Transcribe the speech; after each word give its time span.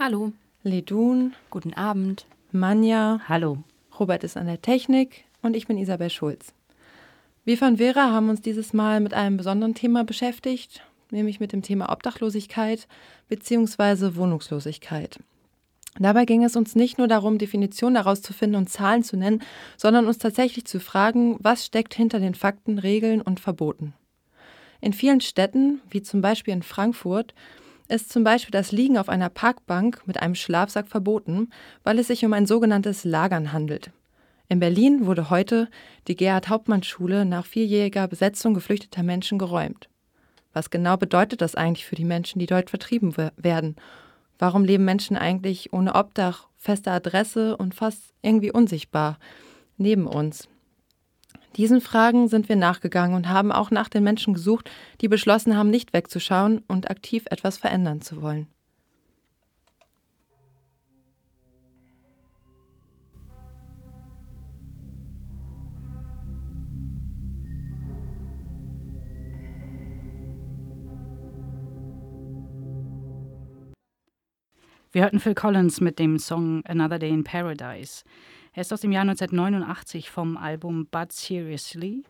Hallo. 0.00 0.32
Ledun, 0.64 1.34
Guten 1.50 1.74
Abend. 1.74 2.26
Manja, 2.50 3.20
Hallo. 3.28 3.58
Robert 4.00 4.24
ist 4.24 4.36
an 4.36 4.46
der 4.46 4.60
Technik 4.60 5.26
und 5.40 5.54
ich 5.54 5.68
bin 5.68 5.78
Isabel 5.78 6.10
Schulz. 6.10 6.52
Wir 7.44 7.56
von 7.56 7.76
Vera 7.76 8.10
haben 8.10 8.30
uns 8.30 8.42
dieses 8.42 8.72
Mal 8.72 8.98
mit 8.98 9.14
einem 9.14 9.36
besonderen 9.36 9.76
Thema 9.76 10.02
beschäftigt, 10.02 10.82
nämlich 11.12 11.38
mit 11.38 11.52
dem 11.52 11.62
Thema 11.62 11.92
Obdachlosigkeit 11.92 12.88
bzw. 13.28 14.16
Wohnungslosigkeit. 14.16 15.20
Dabei 15.98 16.24
ging 16.24 16.42
es 16.42 16.56
uns 16.56 16.74
nicht 16.74 16.98
nur 16.98 17.06
darum, 17.06 17.38
Definitionen 17.38 17.94
daraus 17.94 18.20
zu 18.20 18.32
finden 18.32 18.56
und 18.56 18.68
Zahlen 18.68 19.04
zu 19.04 19.16
nennen, 19.16 19.42
sondern 19.76 20.06
uns 20.06 20.18
tatsächlich 20.18 20.64
zu 20.64 20.80
fragen, 20.80 21.36
was 21.40 21.64
steckt 21.64 21.94
hinter 21.94 22.18
den 22.18 22.34
Fakten, 22.34 22.78
Regeln 22.78 23.20
und 23.20 23.38
Verboten. 23.38 23.94
In 24.80 24.92
vielen 24.92 25.20
Städten, 25.20 25.80
wie 25.88 26.02
zum 26.02 26.20
Beispiel 26.20 26.52
in 26.52 26.62
Frankfurt, 26.62 27.34
ist 27.88 28.12
zum 28.12 28.24
Beispiel 28.24 28.50
das 28.50 28.72
Liegen 28.72 28.98
auf 28.98 29.08
einer 29.08 29.28
Parkbank 29.28 30.02
mit 30.06 30.20
einem 30.20 30.34
Schlafsack 30.34 30.88
verboten, 30.88 31.50
weil 31.84 31.98
es 31.98 32.08
sich 32.08 32.24
um 32.24 32.32
ein 32.32 32.46
sogenanntes 32.46 33.04
Lagern 33.04 33.52
handelt. 33.52 33.90
In 34.48 34.58
Berlin 34.58 35.06
wurde 35.06 35.30
heute 35.30 35.68
die 36.08 36.16
Gerhard-Hauptmann-Schule 36.16 37.24
nach 37.24 37.46
vierjähriger 37.46 38.08
Besetzung 38.08 38.52
geflüchteter 38.52 39.02
Menschen 39.02 39.38
geräumt. 39.38 39.88
Was 40.52 40.70
genau 40.70 40.96
bedeutet 40.96 41.40
das 41.40 41.54
eigentlich 41.54 41.86
für 41.86 41.96
die 41.96 42.04
Menschen, 42.04 42.38
die 42.38 42.46
dort 42.46 42.70
vertrieben 42.70 43.16
we- 43.16 43.32
werden? 43.36 43.76
Warum 44.38 44.64
leben 44.64 44.84
Menschen 44.84 45.16
eigentlich 45.16 45.72
ohne 45.72 45.94
Obdach, 45.94 46.48
feste 46.56 46.90
Adresse 46.90 47.56
und 47.56 47.74
fast 47.74 48.14
irgendwie 48.22 48.52
unsichtbar 48.52 49.18
neben 49.76 50.06
uns? 50.06 50.48
Diesen 51.56 51.80
Fragen 51.80 52.28
sind 52.28 52.48
wir 52.48 52.56
nachgegangen 52.56 53.14
und 53.14 53.28
haben 53.28 53.52
auch 53.52 53.70
nach 53.70 53.88
den 53.88 54.02
Menschen 54.02 54.34
gesucht, 54.34 54.70
die 55.00 55.08
beschlossen 55.08 55.56
haben, 55.56 55.70
nicht 55.70 55.92
wegzuschauen 55.92 56.62
und 56.66 56.90
aktiv 56.90 57.24
etwas 57.30 57.58
verändern 57.58 58.00
zu 58.00 58.22
wollen. 58.22 58.48
Wir 74.94 75.02
hörten 75.02 75.18
Phil 75.18 75.34
Collins 75.34 75.80
mit 75.80 75.98
dem 75.98 76.20
Song 76.20 76.62
Another 76.66 77.00
Day 77.00 77.10
in 77.10 77.24
Paradise. 77.24 78.04
Er 78.52 78.60
ist 78.60 78.72
aus 78.72 78.80
dem 78.80 78.92
Jahr 78.92 79.00
1989 79.00 80.08
vom 80.08 80.36
Album 80.36 80.86
But 80.88 81.10
Seriously. 81.10 82.04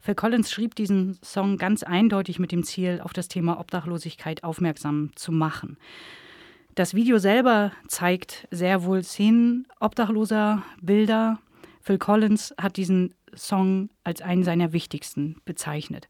Phil 0.00 0.14
Collins 0.14 0.50
schrieb 0.50 0.74
diesen 0.74 1.18
Song 1.22 1.58
ganz 1.58 1.82
eindeutig 1.82 2.38
mit 2.38 2.50
dem 2.50 2.64
Ziel, 2.64 3.02
auf 3.04 3.12
das 3.12 3.28
Thema 3.28 3.60
Obdachlosigkeit 3.60 4.44
aufmerksam 4.44 5.10
zu 5.14 5.30
machen. 5.30 5.76
Das 6.74 6.94
Video 6.94 7.18
selber 7.18 7.72
zeigt 7.86 8.48
sehr 8.50 8.84
wohl 8.84 9.02
Szenen 9.02 9.66
obdachloser 9.78 10.62
Bilder. 10.80 11.38
Phil 11.82 11.98
Collins 11.98 12.54
hat 12.58 12.78
diesen 12.78 13.12
Song 13.34 13.90
als 14.04 14.22
einen 14.22 14.42
seiner 14.42 14.72
wichtigsten 14.72 15.36
bezeichnet. 15.44 16.08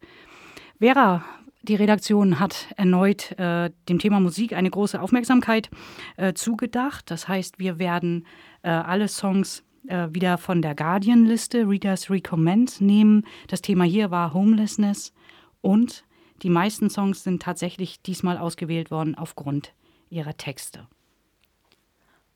Vera, 0.79 1.25
die 1.63 1.77
Redaktion 1.77 2.41
hat 2.41 2.69
erneut 2.77 3.33
äh, 3.39 3.71
dem 3.89 3.99
Thema 3.99 4.21
Musik 4.21 4.53
eine 4.53 4.71
große 4.71 5.01
Aufmerksamkeit 5.01 5.71
äh, 6.17 6.35
zugedacht. 6.35 7.11
Das 7.11 7.29
heißt, 7.29 7.59
wir 7.59 7.79
werden 7.79 8.27
äh, 8.63 8.71
alle 8.71 9.09
Songs 9.09 9.63
äh, 9.87 10.09
wieder 10.11 10.39
von 10.39 10.61
der 10.61 10.75
Guardian-Liste, 10.75 11.69
Readers 11.69 12.11
Recommend, 12.11 12.81
nehmen. 12.81 13.25
Das 13.49 13.63
Thema 13.63 13.85
hier 13.85 14.11
war 14.11 14.35
Homelessness 14.35 15.13
und 15.61 16.05
die 16.43 16.51
meisten 16.51 16.91
Songs 16.91 17.23
sind 17.23 17.43
tatsächlich 17.43 18.03
diesmal 18.03 18.39
ausgewählt 18.39 18.91
worden 18.91 19.15
aufgrund 19.15 19.73
ihrer 20.11 20.37
Texte. 20.37 20.89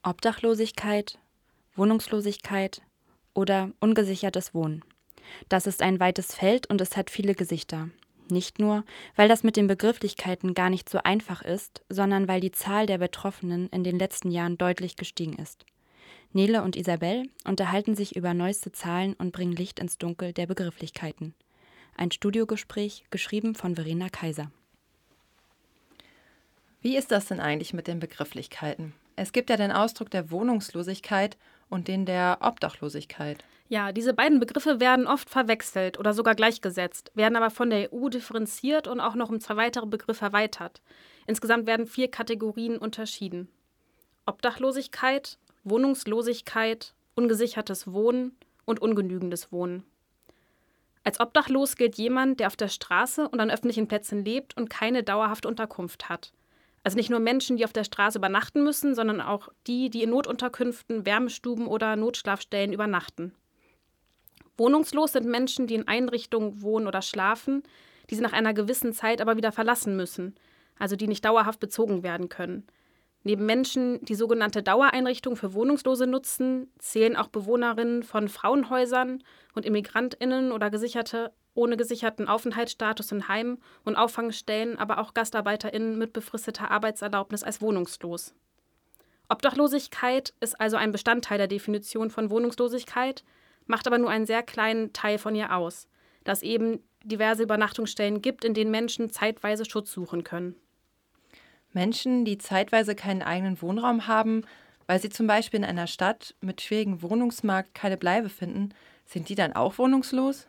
Obdachlosigkeit, 0.02 1.18
Wohnungslosigkeit 1.74 2.82
oder 3.34 3.70
ungesichertes 3.80 4.54
Wohnen. 4.54 4.84
Das 5.48 5.66
ist 5.66 5.82
ein 5.82 5.98
weites 5.98 6.34
Feld 6.34 6.68
und 6.68 6.80
es 6.80 6.96
hat 6.96 7.10
viele 7.10 7.34
Gesichter. 7.34 7.90
Nicht 8.28 8.58
nur, 8.58 8.84
weil 9.14 9.28
das 9.28 9.44
mit 9.44 9.56
den 9.56 9.66
Begrifflichkeiten 9.68 10.54
gar 10.54 10.70
nicht 10.70 10.88
so 10.88 10.98
einfach 10.98 11.42
ist, 11.42 11.82
sondern 11.88 12.26
weil 12.26 12.40
die 12.40 12.50
Zahl 12.50 12.86
der 12.86 12.98
Betroffenen 12.98 13.68
in 13.68 13.84
den 13.84 13.98
letzten 13.98 14.30
Jahren 14.30 14.58
deutlich 14.58 14.96
gestiegen 14.96 15.34
ist. 15.34 15.64
Nele 16.32 16.62
und 16.62 16.76
Isabel 16.76 17.28
unterhalten 17.44 17.94
sich 17.94 18.16
über 18.16 18.34
neueste 18.34 18.72
Zahlen 18.72 19.14
und 19.14 19.32
bringen 19.32 19.52
Licht 19.54 19.78
ins 19.78 19.98
Dunkel 19.98 20.32
der 20.32 20.46
Begrifflichkeiten. 20.46 21.34
Ein 21.96 22.10
Studiogespräch, 22.10 23.04
geschrieben 23.10 23.54
von 23.54 23.76
Verena 23.76 24.08
Kaiser. 24.08 24.50
Wie 26.82 26.96
ist 26.96 27.10
das 27.10 27.26
denn 27.26 27.40
eigentlich 27.40 27.72
mit 27.72 27.86
den 27.86 28.00
Begrifflichkeiten? 28.00 28.92
Es 29.16 29.32
gibt 29.32 29.50
ja 29.50 29.56
den 29.56 29.72
Ausdruck 29.72 30.10
der 30.10 30.30
Wohnungslosigkeit 30.30 31.38
und 31.70 31.88
den 31.88 32.04
der 32.04 32.38
Obdachlosigkeit. 32.42 33.44
Ja, 33.68 33.90
diese 33.90 34.14
beiden 34.14 34.38
Begriffe 34.38 34.78
werden 34.78 35.08
oft 35.08 35.28
verwechselt 35.28 35.98
oder 35.98 36.12
sogar 36.12 36.36
gleichgesetzt, 36.36 37.10
werden 37.14 37.34
aber 37.34 37.50
von 37.50 37.70
der 37.70 37.92
EU 37.92 38.08
differenziert 38.08 38.86
und 38.86 39.00
auch 39.00 39.16
noch 39.16 39.28
um 39.28 39.40
zwei 39.40 39.56
weitere 39.56 39.86
Begriffe 39.86 40.26
erweitert. 40.26 40.82
Insgesamt 41.26 41.66
werden 41.66 41.86
vier 41.86 42.08
Kategorien 42.08 42.78
unterschieden. 42.78 43.48
Obdachlosigkeit, 44.24 45.38
Wohnungslosigkeit, 45.64 46.94
ungesichertes 47.16 47.92
Wohnen 47.92 48.36
und 48.64 48.80
ungenügendes 48.80 49.50
Wohnen. 49.50 49.84
Als 51.02 51.18
obdachlos 51.20 51.76
gilt 51.76 51.96
jemand, 51.96 52.40
der 52.40 52.48
auf 52.48 52.56
der 52.56 52.68
Straße 52.68 53.28
und 53.28 53.40
an 53.40 53.50
öffentlichen 53.50 53.88
Plätzen 53.88 54.24
lebt 54.24 54.56
und 54.56 54.70
keine 54.70 55.02
dauerhafte 55.02 55.48
Unterkunft 55.48 56.08
hat. 56.08 56.32
Also 56.84 56.96
nicht 56.96 57.10
nur 57.10 57.20
Menschen, 57.20 57.56
die 57.56 57.64
auf 57.64 57.72
der 57.72 57.84
Straße 57.84 58.18
übernachten 58.18 58.62
müssen, 58.62 58.94
sondern 58.94 59.20
auch 59.20 59.48
die, 59.66 59.90
die 59.90 60.04
in 60.04 60.10
Notunterkünften, 60.10 61.04
Wärmestuben 61.04 61.66
oder 61.66 61.96
Notschlafstellen 61.96 62.72
übernachten. 62.72 63.32
Wohnungslos 64.56 65.12
sind 65.12 65.26
Menschen, 65.26 65.66
die 65.66 65.74
in 65.74 65.88
Einrichtungen 65.88 66.62
wohnen 66.62 66.86
oder 66.86 67.02
schlafen, 67.02 67.62
die 68.10 68.14
sie 68.14 68.22
nach 68.22 68.32
einer 68.32 68.54
gewissen 68.54 68.92
Zeit 68.92 69.20
aber 69.20 69.36
wieder 69.36 69.52
verlassen 69.52 69.96
müssen, 69.96 70.34
also 70.78 70.96
die 70.96 71.08
nicht 71.08 71.24
dauerhaft 71.24 71.60
bezogen 71.60 72.02
werden 72.02 72.28
können. 72.28 72.66
Neben 73.22 73.44
Menschen, 73.44 74.04
die 74.04 74.14
sogenannte 74.14 74.62
Dauereinrichtungen 74.62 75.36
für 75.36 75.52
Wohnungslose 75.52 76.06
nutzen, 76.06 76.70
zählen 76.78 77.16
auch 77.16 77.26
Bewohnerinnen 77.26 78.04
von 78.04 78.28
Frauenhäusern 78.28 79.24
und 79.54 79.66
Immigrantinnen 79.66 80.52
oder 80.52 80.70
Gesicherte 80.70 81.32
ohne 81.56 81.76
gesicherten 81.76 82.28
Aufenthaltsstatus 82.28 83.10
in 83.10 83.28
Heimen 83.28 83.58
und 83.84 83.96
Auffangstellen, 83.96 84.78
aber 84.78 84.98
auch 84.98 85.14
Gastarbeiterinnen 85.14 85.98
mit 85.98 86.12
befristeter 86.12 86.70
Arbeitserlaubnis 86.70 87.42
als 87.42 87.60
wohnungslos. 87.60 88.34
Obdachlosigkeit 89.28 90.34
ist 90.38 90.60
also 90.60 90.76
ein 90.76 90.92
Bestandteil 90.92 91.38
der 91.38 91.48
Definition 91.48 92.10
von 92.10 92.30
Wohnungslosigkeit, 92.30 93.24
macht 93.66 93.86
aber 93.86 93.98
nur 93.98 94.10
einen 94.10 94.26
sehr 94.26 94.42
kleinen 94.42 94.92
Teil 94.92 95.18
von 95.18 95.34
ihr 95.34 95.54
aus, 95.54 95.88
da 96.24 96.32
es 96.32 96.42
eben 96.42 96.80
diverse 97.04 97.42
Übernachtungsstellen 97.42 98.22
gibt, 98.22 98.44
in 98.44 98.54
denen 98.54 98.70
Menschen 98.70 99.10
zeitweise 99.10 99.64
Schutz 99.64 99.92
suchen 99.92 100.24
können. 100.24 100.56
Menschen, 101.72 102.24
die 102.24 102.38
zeitweise 102.38 102.94
keinen 102.94 103.22
eigenen 103.22 103.60
Wohnraum 103.60 104.06
haben, 104.06 104.42
weil 104.86 105.00
sie 105.00 105.10
zum 105.10 105.26
Beispiel 105.26 105.60
in 105.60 105.66
einer 105.66 105.86
Stadt 105.86 106.34
mit 106.40 106.60
schwierigem 106.62 107.02
Wohnungsmarkt 107.02 107.74
keine 107.74 107.96
Bleibe 107.96 108.28
finden, 108.28 108.70
sind 109.04 109.28
die 109.28 109.34
dann 109.34 109.52
auch 109.52 109.78
wohnungslos? 109.78 110.46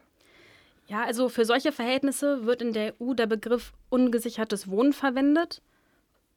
Ja, 0.87 1.03
also 1.03 1.27
für 1.29 1.45
solche 1.45 1.71
Verhältnisse 1.71 2.45
wird 2.45 2.61
in 2.61 2.71
der 2.71 2.93
EU 3.01 3.13
der 3.13 3.27
Begriff 3.27 3.73
ungesichertes 3.89 4.69
Wohnen 4.69 4.93
verwendet. 4.93 5.61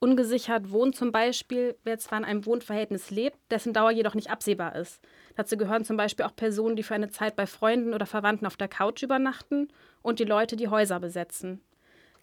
Ungesichert 0.03 0.71
wohnt 0.71 0.95
zum 0.95 1.11
Beispiel, 1.11 1.75
wer 1.83 1.99
zwar 1.99 2.17
in 2.17 2.25
einem 2.25 2.47
Wohnverhältnis 2.47 3.11
lebt, 3.11 3.37
dessen 3.51 3.71
Dauer 3.71 3.91
jedoch 3.91 4.15
nicht 4.15 4.31
absehbar 4.31 4.75
ist. 4.75 4.99
Dazu 5.35 5.57
gehören 5.57 5.85
zum 5.85 5.95
Beispiel 5.95 6.25
auch 6.25 6.35
Personen, 6.35 6.75
die 6.75 6.81
für 6.81 6.95
eine 6.95 7.11
Zeit 7.11 7.35
bei 7.35 7.45
Freunden 7.45 7.93
oder 7.93 8.07
Verwandten 8.07 8.47
auf 8.47 8.57
der 8.57 8.67
Couch 8.67 9.03
übernachten 9.03 9.67
und 10.01 10.17
die 10.17 10.23
Leute, 10.23 10.55
die 10.55 10.69
Häuser 10.69 10.99
besetzen. 10.99 11.61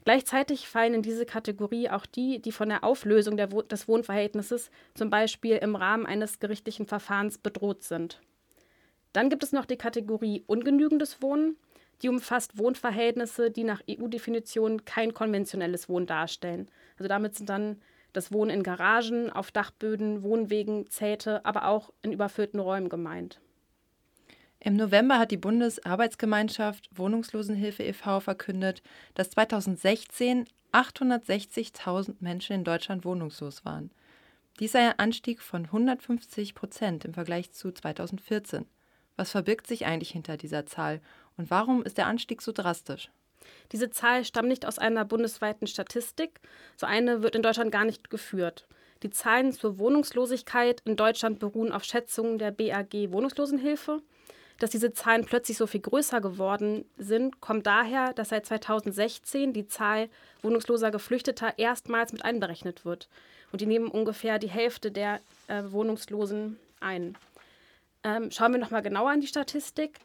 Gleichzeitig 0.05 0.67
fallen 0.67 0.93
in 0.93 1.03
diese 1.03 1.25
Kategorie 1.25 1.89
auch 1.89 2.05
die, 2.05 2.43
die 2.43 2.51
von 2.51 2.69
der 2.69 2.83
Auflösung 2.83 3.37
der 3.37 3.53
Wo 3.53 3.63
des 3.63 3.87
Wohnverhältnisses 3.87 4.73
zum 4.95 5.09
Beispiel 5.09 5.59
im 5.59 5.77
Rahmen 5.77 6.05
eines 6.05 6.41
gerichtlichen 6.41 6.87
Verfahrens 6.87 7.39
bedroht 7.39 7.85
sind. 7.85 8.21
Dann 9.13 9.31
gibt 9.31 9.45
es 9.45 9.53
noch 9.53 9.67
die 9.67 9.77
Kategorie 9.77 10.43
ungenügendes 10.49 11.23
Wohnen. 11.23 11.57
Die 12.03 12.09
umfasst 12.09 12.59
Wohnverhältnisse, 12.59 13.51
die 13.51 13.65
nach 13.65 13.83
EU-Definition 13.89 14.85
kein 14.85 15.15
konventionelles 15.15 15.89
Wohnen 15.89 16.07
darstellen. 16.07 16.71
Also 16.97 17.09
damit 17.09 17.35
sind 17.35 17.49
dann 17.49 17.81
das 18.13 18.33
Wohnen 18.33 18.51
in 18.51 18.63
Garagen, 18.63 19.31
auf 19.31 19.51
Dachböden, 19.51 20.23
Wohnwegen, 20.23 20.89
Zelte, 20.91 21.45
aber 21.45 21.67
auch 21.67 21.93
in 22.03 22.13
überfüllten 22.13 22.61
Räumen 22.61 22.89
gemeint. 22.89 23.41
Im 24.61 24.75
November 24.75 25.19
hat 25.19 25.31
die 25.31 25.37
Bundesarbeitsgemeinschaft 25.37 26.89
Wohnungslosenhilfe 26.93 27.85
e.V. 27.85 28.21
verkündet, 28.21 28.83
dass 29.15 29.31
2016 29.31 30.47
860.000 30.73 32.17
Menschen 32.21 32.57
in 32.57 32.65
Deutschland 32.65 33.05
wohnungslos 33.05 33.65
waren. 33.65 33.91
Dies 34.61 34.73
sei 34.73 34.89
ein 34.89 34.99
Anstieg 34.99 35.41
von 35.41 35.67
150 35.67 36.55
Prozent 36.55 37.05
im 37.05 37.15
Vergleich 37.15 37.53
zu 37.53 37.73
2014. 37.73 38.67
Was 39.17 39.31
verbirgt 39.31 39.67
sich 39.67 39.87
eigentlich 39.87 40.11
hinter 40.11 40.37
dieser 40.37 40.67
Zahl 40.67 41.01
und 41.39 41.51
warum 41.51 41.83
ist 41.83 41.97
der 41.97 42.07
Anstieg 42.07 42.43
so 42.43 42.53
drastisch? 42.53 43.11
Diese 43.73 43.91
Zahl 43.91 44.25
stammt 44.25 44.49
nicht 44.49 44.67
aus 44.67 44.79
einer 44.79 45.05
bundesweiten 45.05 45.67
Statistik. 45.67 46.41
So 46.77 46.87
eine 46.87 47.23
wird 47.23 47.35
in 47.35 47.43
Deutschland 47.43 47.73
gar 47.73 47.85
nicht 47.85 48.11
geführt. 48.11 48.67
Die 49.03 49.11
Zahlen 49.11 49.53
zur 49.53 49.79
Wohnungslosigkeit 49.79 50.83
in 50.85 50.97
Deutschland 50.97 51.39
beruhen 51.39 51.73
auf 51.73 51.85
Schätzungen 51.85 52.39
der 52.39 52.51
BAG 52.51 53.13
Wohnungslosenhilfe. 53.13 54.03
Dass 54.59 54.71
diese 54.71 54.93
Zahlen 54.93 55.25
plötzlich 55.25 55.57
so 55.57 55.69
viel 55.69 55.81
größer 55.81 56.21
geworden 56.21 56.85
sind, 56.97 57.41
kommt 57.41 57.67
daher, 57.67 58.13
dass 58.13 58.31
seit 58.31 58.45
2016 58.45 59.53
die 59.53 59.69
Zahl 59.69 60.09
wohnungsloser 60.43 60.91
Geflüchteter 60.91 61.57
erstmals 61.59 62.13
mit 62.13 62.25
einberechnet 62.25 62.85
wird. 62.85 63.09
Und 63.53 63.61
die 63.61 63.67
nehmen 63.67 63.89
ungefähr 63.89 64.41
die 64.41 64.51
Hälfte 64.51 64.91
der 64.91 65.21
äh, 65.47 65.63
Wohnungslosen 65.69 66.59
ein. 66.81 67.17
Ähm, 68.03 68.33
schauen 68.33 68.53
wir 68.53 68.59
nochmal 68.59 68.83
genauer 68.83 69.11
an 69.11 69.21
die 69.21 69.29
Statistik. 69.29 70.01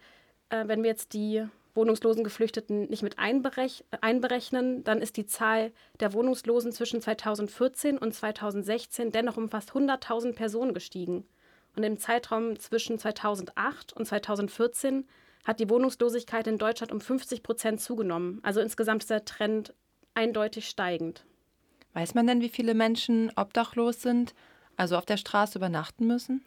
Äh, 0.53 0.67
wenn 0.67 0.83
wir 0.83 0.89
jetzt 0.91 1.13
die 1.13 1.45
wohnungslosen 1.73 2.23
Geflüchteten 2.23 2.87
nicht 2.89 3.01
mit 3.01 3.17
einberech 3.17 3.83
einberechnen, 4.01 4.83
dann 4.83 5.01
ist 5.01 5.17
die 5.17 5.25
Zahl 5.25 5.71
der 5.99 6.13
Wohnungslosen 6.13 6.71
zwischen 6.71 7.01
2014 7.01 7.97
und 7.97 8.13
2016 8.13 9.11
dennoch 9.11 9.37
um 9.37 9.49
fast 9.49 9.71
100.000 9.71 10.33
Personen 10.33 10.75
gestiegen. 10.75 11.25
Und 11.75 11.81
im 11.81 11.97
Zeitraum 11.97 12.59
zwischen 12.59 12.99
2008 12.99 13.93
und 13.93 14.05
2014 14.05 15.07
hat 15.43 15.59
die 15.59 15.69
Wohnungslosigkeit 15.69 16.45
in 16.45 16.59
Deutschland 16.59 16.91
um 16.91 17.01
50 17.01 17.41
Prozent 17.41 17.81
zugenommen. 17.81 18.39
Also 18.43 18.59
insgesamt 18.59 19.01
ist 19.01 19.09
der 19.09 19.25
Trend 19.25 19.73
eindeutig 20.13 20.69
steigend. 20.69 21.25
Weiß 21.93 22.13
man 22.13 22.27
denn, 22.27 22.41
wie 22.41 22.49
viele 22.49 22.75
Menschen 22.75 23.31
obdachlos 23.35 24.03
sind, 24.03 24.35
also 24.77 24.95
auf 24.95 25.05
der 25.05 25.17
Straße 25.17 25.57
übernachten 25.57 26.05
müssen? 26.05 26.43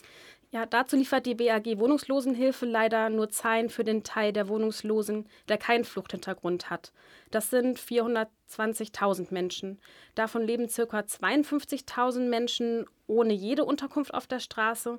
Ja, 0.57 0.65
dazu 0.65 0.97
liefert 0.97 1.27
die 1.27 1.35
BAG 1.35 1.79
Wohnungslosenhilfe 1.79 2.65
leider 2.65 3.11
nur 3.11 3.29
Zahlen 3.29 3.69
für 3.69 3.85
den 3.85 4.05
Teil 4.05 4.33
der 4.33 4.49
Wohnungslosen, 4.49 5.29
der 5.51 5.59
keinen 5.59 5.85
Fluchthintergrund 5.85 6.71
hat. 6.71 6.95
Das 7.31 7.51
sind 7.51 7.79
420.000 7.79 9.35
Menschen. 9.35 9.79
Davon 10.15 10.41
leben 10.41 10.69
ca. 10.69 11.01
52.000 11.01 12.31
Menschen 12.31 12.87
ohne 13.07 13.35
jede 13.35 13.67
Unterkunft 13.67 14.15
auf 14.15 14.27
der 14.27 14.41
Straße. 14.41 14.99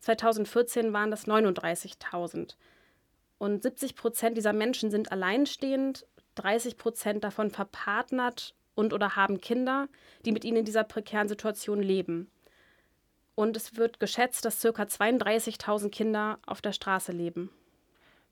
2014 0.00 0.92
waren 0.92 1.10
das 1.10 1.26
39.000. 1.26 2.56
Und 3.38 3.62
70 3.62 3.94
Prozent 3.94 4.36
dieser 4.36 4.52
Menschen 4.52 4.90
sind 4.90 5.10
alleinstehend, 5.10 6.04
30 6.34 6.76
Prozent 6.76 7.24
davon 7.24 7.50
verpartnert 7.50 8.54
und 8.74 8.92
oder 8.92 9.16
haben 9.16 9.40
Kinder, 9.40 9.88
die 10.26 10.32
mit 10.32 10.44
ihnen 10.44 10.58
in 10.58 10.64
dieser 10.66 10.84
prekären 10.84 11.28
Situation 11.28 11.82
leben 11.82 12.30
und 13.38 13.56
es 13.56 13.76
wird 13.76 14.00
geschätzt, 14.00 14.44
dass 14.44 14.60
ca. 14.60 14.82
32.000 14.82 15.90
Kinder 15.90 16.40
auf 16.44 16.60
der 16.60 16.72
Straße 16.72 17.12
leben. 17.12 17.50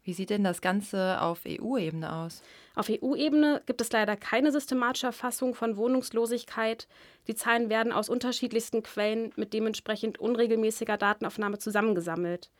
Wie 0.02 0.12
sieht 0.12 0.30
denn 0.30 0.42
das 0.42 0.60
Ganze 0.60 1.20
auf 1.20 1.42
EU-Ebene 1.46 2.12
aus? 2.12 2.42
Auf 2.74 2.90
EU-Ebene 2.90 3.62
gibt 3.66 3.80
es 3.80 3.92
leider 3.92 4.16
keine 4.16 4.50
systematische 4.50 5.06
Erfassung 5.06 5.54
von 5.54 5.76
Wohnungslosigkeit. 5.76 6.88
Die 7.28 7.36
Zahlen 7.36 7.70
werden 7.70 7.92
aus 7.92 8.08
unterschiedlichsten 8.08 8.82
Quellen 8.82 9.32
mit 9.36 9.52
dementsprechend 9.52 10.18
unregelmäßiger 10.18 10.96
Datenaufnahme 10.96 11.58
zusammengesammelt. 11.58 12.50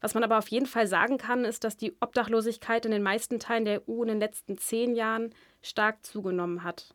Was 0.00 0.14
man 0.14 0.22
aber 0.22 0.38
auf 0.38 0.46
jeden 0.46 0.66
Fall 0.66 0.86
sagen 0.86 1.18
kann, 1.18 1.44
ist, 1.44 1.64
dass 1.64 1.76
die 1.76 1.96
Obdachlosigkeit 2.00 2.84
in 2.84 2.92
den 2.92 3.02
meisten 3.02 3.40
Teilen 3.40 3.64
der 3.64 3.88
EU 3.88 4.02
in 4.02 4.08
den 4.10 4.20
letzten 4.20 4.58
zehn 4.58 4.94
Jahren 4.94 5.34
stark 5.60 6.06
zugenommen 6.06 6.62
hat. 6.62 6.94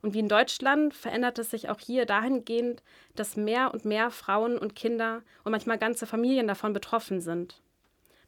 Und 0.00 0.14
wie 0.14 0.20
in 0.20 0.28
Deutschland 0.28 0.94
verändert 0.94 1.38
es 1.38 1.50
sich 1.50 1.68
auch 1.68 1.80
hier 1.80 2.06
dahingehend, 2.06 2.82
dass 3.16 3.36
mehr 3.36 3.72
und 3.72 3.84
mehr 3.84 4.10
Frauen 4.10 4.56
und 4.56 4.76
Kinder 4.76 5.22
und 5.44 5.52
manchmal 5.52 5.78
ganze 5.78 6.06
Familien 6.06 6.46
davon 6.46 6.72
betroffen 6.72 7.20
sind. 7.20 7.60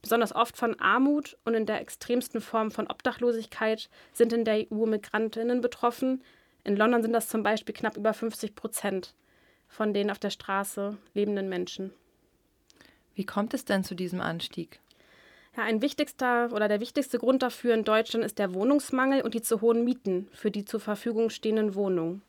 Besonders 0.03 0.35
oft 0.35 0.57
von 0.57 0.79
Armut 0.81 1.37
und 1.45 1.55
in 1.55 1.67
der 1.67 1.81
extremsten 1.81 2.41
Form 2.41 2.71
von 2.71 2.87
Obdachlosigkeit 2.87 3.89
sind 4.13 4.33
in 4.33 4.45
der 4.45 4.67
EU 4.73 4.87
Migrantinnen 4.87 5.61
betroffen. 5.61 6.23
In 6.65 6.77
London 6.77 7.03
sind 7.03 7.13
das 7.13 7.29
zum 7.29 7.43
Beispiel 7.43 7.75
knapp 7.75 7.97
über 7.97 8.15
50 8.15 8.55
Prozent 8.55 9.15
von 9.69 9.95
den 9.95 10.11
auf 10.11 10.19
der 10.19 10.31
Straße 10.31 10.97
lebenden 11.15 11.49
Menschen. 11.49 11.93
Wie 13.15 13.27
kommt 13.27 13.55
es 13.55 13.65
denn 13.65 13.85
zu 13.85 13.95
diesem 13.95 14.21
Anstieg? 14.21 14.81
Ja, 15.57 15.65
ein 15.65 15.83
wichtigster 15.83 16.53
oder 16.53 16.69
der 16.69 16.81
wichtigste 16.81 17.19
Grund 17.19 17.43
dafür 17.43 17.75
in 17.75 17.85
Deutschland 17.85 18.25
ist 18.25 18.39
der 18.39 18.55
Wohnungsmangel 18.55 19.23
und 19.23 19.35
die 19.35 19.43
zu 19.43 19.61
hohen 19.61 19.85
Mieten 19.85 20.29
für 20.33 20.51
die 20.51 20.65
zur 20.65 20.79
Verfügung 20.79 21.29
stehenden 21.29 21.75
Wohnungen. 21.75 22.23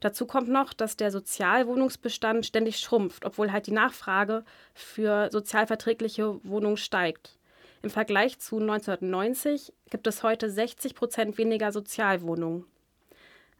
Dazu 0.00 0.26
kommt 0.26 0.48
noch, 0.48 0.72
dass 0.72 0.96
der 0.96 1.10
Sozialwohnungsbestand 1.10 2.44
ständig 2.44 2.80
schrumpft, 2.80 3.24
obwohl 3.24 3.52
halt 3.52 3.66
die 3.66 3.72
Nachfrage 3.72 4.44
für 4.74 5.30
sozialverträgliche 5.30 6.44
Wohnungen 6.44 6.76
steigt. 6.76 7.38
Im 7.82 7.90
Vergleich 7.90 8.38
zu 8.40 8.58
1990 8.58 9.72
gibt 9.90 10.06
es 10.06 10.22
heute 10.22 10.50
60 10.50 10.94
Prozent 10.96 11.38
weniger 11.38 11.70
Sozialwohnungen. 11.70 12.64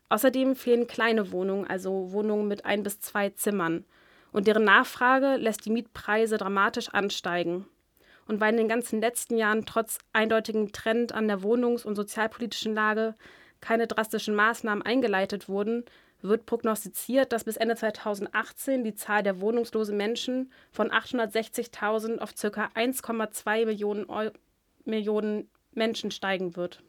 Außerdem 0.08 0.56
fehlen 0.56 0.88
kleine 0.88 1.32
Wohnungen, 1.32 1.66
also 1.66 2.12
Wohnungen 2.12 2.48
mit 2.48 2.64
ein 2.64 2.82
bis 2.82 3.00
zwei 3.00 3.30
Zimmern. 3.30 3.84
Und 4.32 4.46
deren 4.46 4.64
Nachfrage 4.64 5.36
lässt 5.36 5.64
die 5.64 5.70
Mietpreise 5.70 6.38
dramatisch 6.38 6.88
ansteigen. 6.90 7.66
Und 8.26 8.40
weil 8.40 8.52
in 8.52 8.58
den 8.58 8.68
ganzen 8.68 9.00
letzten 9.00 9.36
Jahren 9.36 9.66
trotz 9.66 9.98
eindeutigem 10.12 10.72
Trend 10.72 11.12
an 11.12 11.28
der 11.28 11.42
wohnungs- 11.42 11.84
und 11.84 11.94
sozialpolitischen 11.94 12.74
Lage 12.74 13.14
keine 13.60 13.86
drastischen 13.86 14.34
Maßnahmen 14.34 14.82
eingeleitet 14.84 15.48
wurden, 15.48 15.84
wird 16.22 16.46
prognostiziert, 16.46 17.32
dass 17.32 17.44
bis 17.44 17.56
Ende 17.56 17.76
2018 17.76 18.84
die 18.84 18.94
Zahl 18.94 19.22
der 19.22 19.40
wohnungslosen 19.40 19.96
Menschen 19.96 20.50
von 20.72 20.90
860.000 20.90 22.18
auf 22.18 22.34
ca. 22.34 22.70
1,2 22.74 23.66
Millionen, 23.66 24.06
Millionen 24.84 25.48
Menschen 25.72 26.10
steigen 26.10 26.56
wird. 26.56 26.82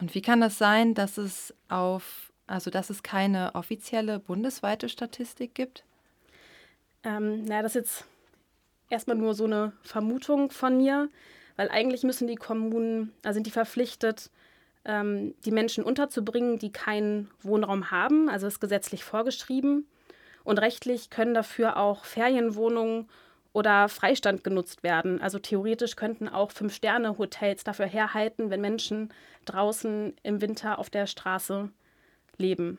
Und 0.00 0.14
wie 0.14 0.22
kann 0.22 0.40
das 0.40 0.58
sein, 0.58 0.94
dass 0.94 1.18
es 1.18 1.54
auf, 1.68 2.32
also 2.46 2.70
dass 2.70 2.90
es 2.90 3.02
keine 3.02 3.54
offizielle 3.54 4.18
bundesweite 4.18 4.88
Statistik 4.88 5.54
gibt? 5.54 5.84
Ähm, 7.02 7.44
naja, 7.44 7.62
das 7.62 7.74
ist 7.76 7.82
jetzt 7.82 8.04
erstmal 8.90 9.16
nur 9.16 9.34
so 9.34 9.44
eine 9.44 9.72
Vermutung 9.82 10.50
von 10.50 10.76
mir, 10.76 11.08
weil 11.56 11.70
eigentlich 11.70 12.02
müssen 12.02 12.26
die 12.26 12.36
Kommunen, 12.36 13.12
also 13.22 13.36
sind 13.36 13.46
die 13.46 13.52
verpflichtet, 13.52 14.30
ähm, 14.84 15.34
die 15.44 15.50
Menschen 15.50 15.84
unterzubringen, 15.84 16.58
die 16.58 16.70
keinen 16.70 17.30
Wohnraum 17.42 17.90
haben, 17.90 18.28
also 18.28 18.46
ist 18.46 18.60
gesetzlich 18.60 19.04
vorgeschrieben. 19.04 19.86
Und 20.44 20.58
rechtlich 20.60 21.10
können 21.10 21.34
dafür 21.34 21.76
auch 21.76 22.04
Ferienwohnungen 22.04 23.08
oder 23.52 23.88
Freistand 23.88 24.44
genutzt 24.44 24.82
werden. 24.82 25.20
Also 25.20 25.38
theoretisch 25.38 25.96
könnten 25.96 26.28
auch 26.28 26.52
Fünf-Sterne-Hotels 26.52 27.64
dafür 27.64 27.86
herhalten, 27.86 28.50
wenn 28.50 28.60
Menschen 28.60 29.12
draußen 29.46 30.14
im 30.22 30.40
Winter 30.40 30.78
auf 30.78 30.90
der 30.90 31.06
Straße 31.06 31.70
leben. 32.36 32.78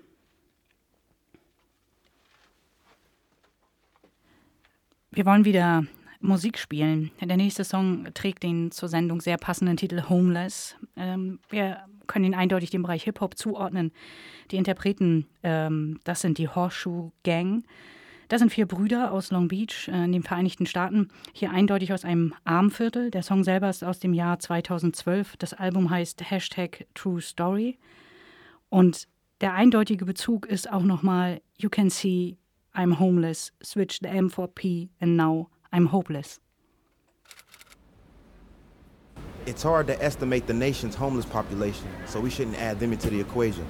Wir 5.17 5.25
wollen 5.25 5.45
wieder 5.45 5.83
Musik 6.19 6.59
spielen. 6.59 7.09
Der 7.19 7.37
nächste 7.37 7.63
Song 7.63 8.07
trägt 8.13 8.43
den 8.43 8.69
zur 8.69 8.87
Sendung 8.87 9.19
sehr 9.19 9.37
passenden 9.37 9.75
Titel 9.75 10.03
Homeless. 10.09 10.75
Ähm, 10.95 11.39
wir 11.49 11.79
können 12.05 12.25
ihn 12.25 12.35
eindeutig 12.35 12.69
dem 12.69 12.83
Bereich 12.83 13.05
Hip-Hop 13.05 13.35
zuordnen. 13.35 13.91
Die 14.51 14.57
Interpreten, 14.57 15.25
ähm, 15.41 15.99
das 16.03 16.21
sind 16.21 16.37
die 16.37 16.47
Horseshoe 16.47 17.13
Gang. 17.23 17.65
Das 18.27 18.41
sind 18.41 18.51
vier 18.51 18.67
Brüder 18.67 19.11
aus 19.11 19.31
Long 19.31 19.47
Beach 19.47 19.87
äh, 19.87 20.05
in 20.05 20.11
den 20.11 20.21
Vereinigten 20.21 20.67
Staaten, 20.67 21.07
hier 21.33 21.49
eindeutig 21.49 21.93
aus 21.93 22.05
einem 22.05 22.35
Armviertel. 22.43 23.09
Der 23.09 23.23
Song 23.23 23.43
selber 23.43 23.71
ist 23.71 23.83
aus 23.83 23.97
dem 23.97 24.13
Jahr 24.13 24.37
2012. 24.37 25.35
Das 25.37 25.55
Album 25.55 25.89
heißt 25.89 26.29
Hashtag 26.29 26.85
True 26.93 27.21
Story. 27.21 27.79
Und 28.69 29.07
der 29.41 29.55
eindeutige 29.55 30.05
Bezug 30.05 30.45
ist 30.45 30.71
auch 30.71 30.83
nochmal 30.83 31.41
You 31.57 31.69
can 31.69 31.89
see 31.89 32.37
I'm 32.77 32.91
homeless, 32.91 33.49
switch 33.63 33.99
the 34.01 34.09
M 34.09 34.29
for 34.29 34.47
P 34.47 34.91
and 35.01 35.17
now 35.17 35.49
I'm 35.73 35.87
hopeless. 35.87 36.39
It's 39.47 39.63
hard 39.63 39.87
to 39.87 39.99
estimate 40.03 40.45
the 40.45 40.53
nation's 40.53 40.93
homeless 40.93 41.25
population, 41.25 41.87
so 42.05 42.19
we 42.19 42.29
shouldn't 42.29 42.61
add 42.61 42.79
them 42.79 42.93
into 42.93 43.09
the 43.09 43.19
equation. 43.19 43.65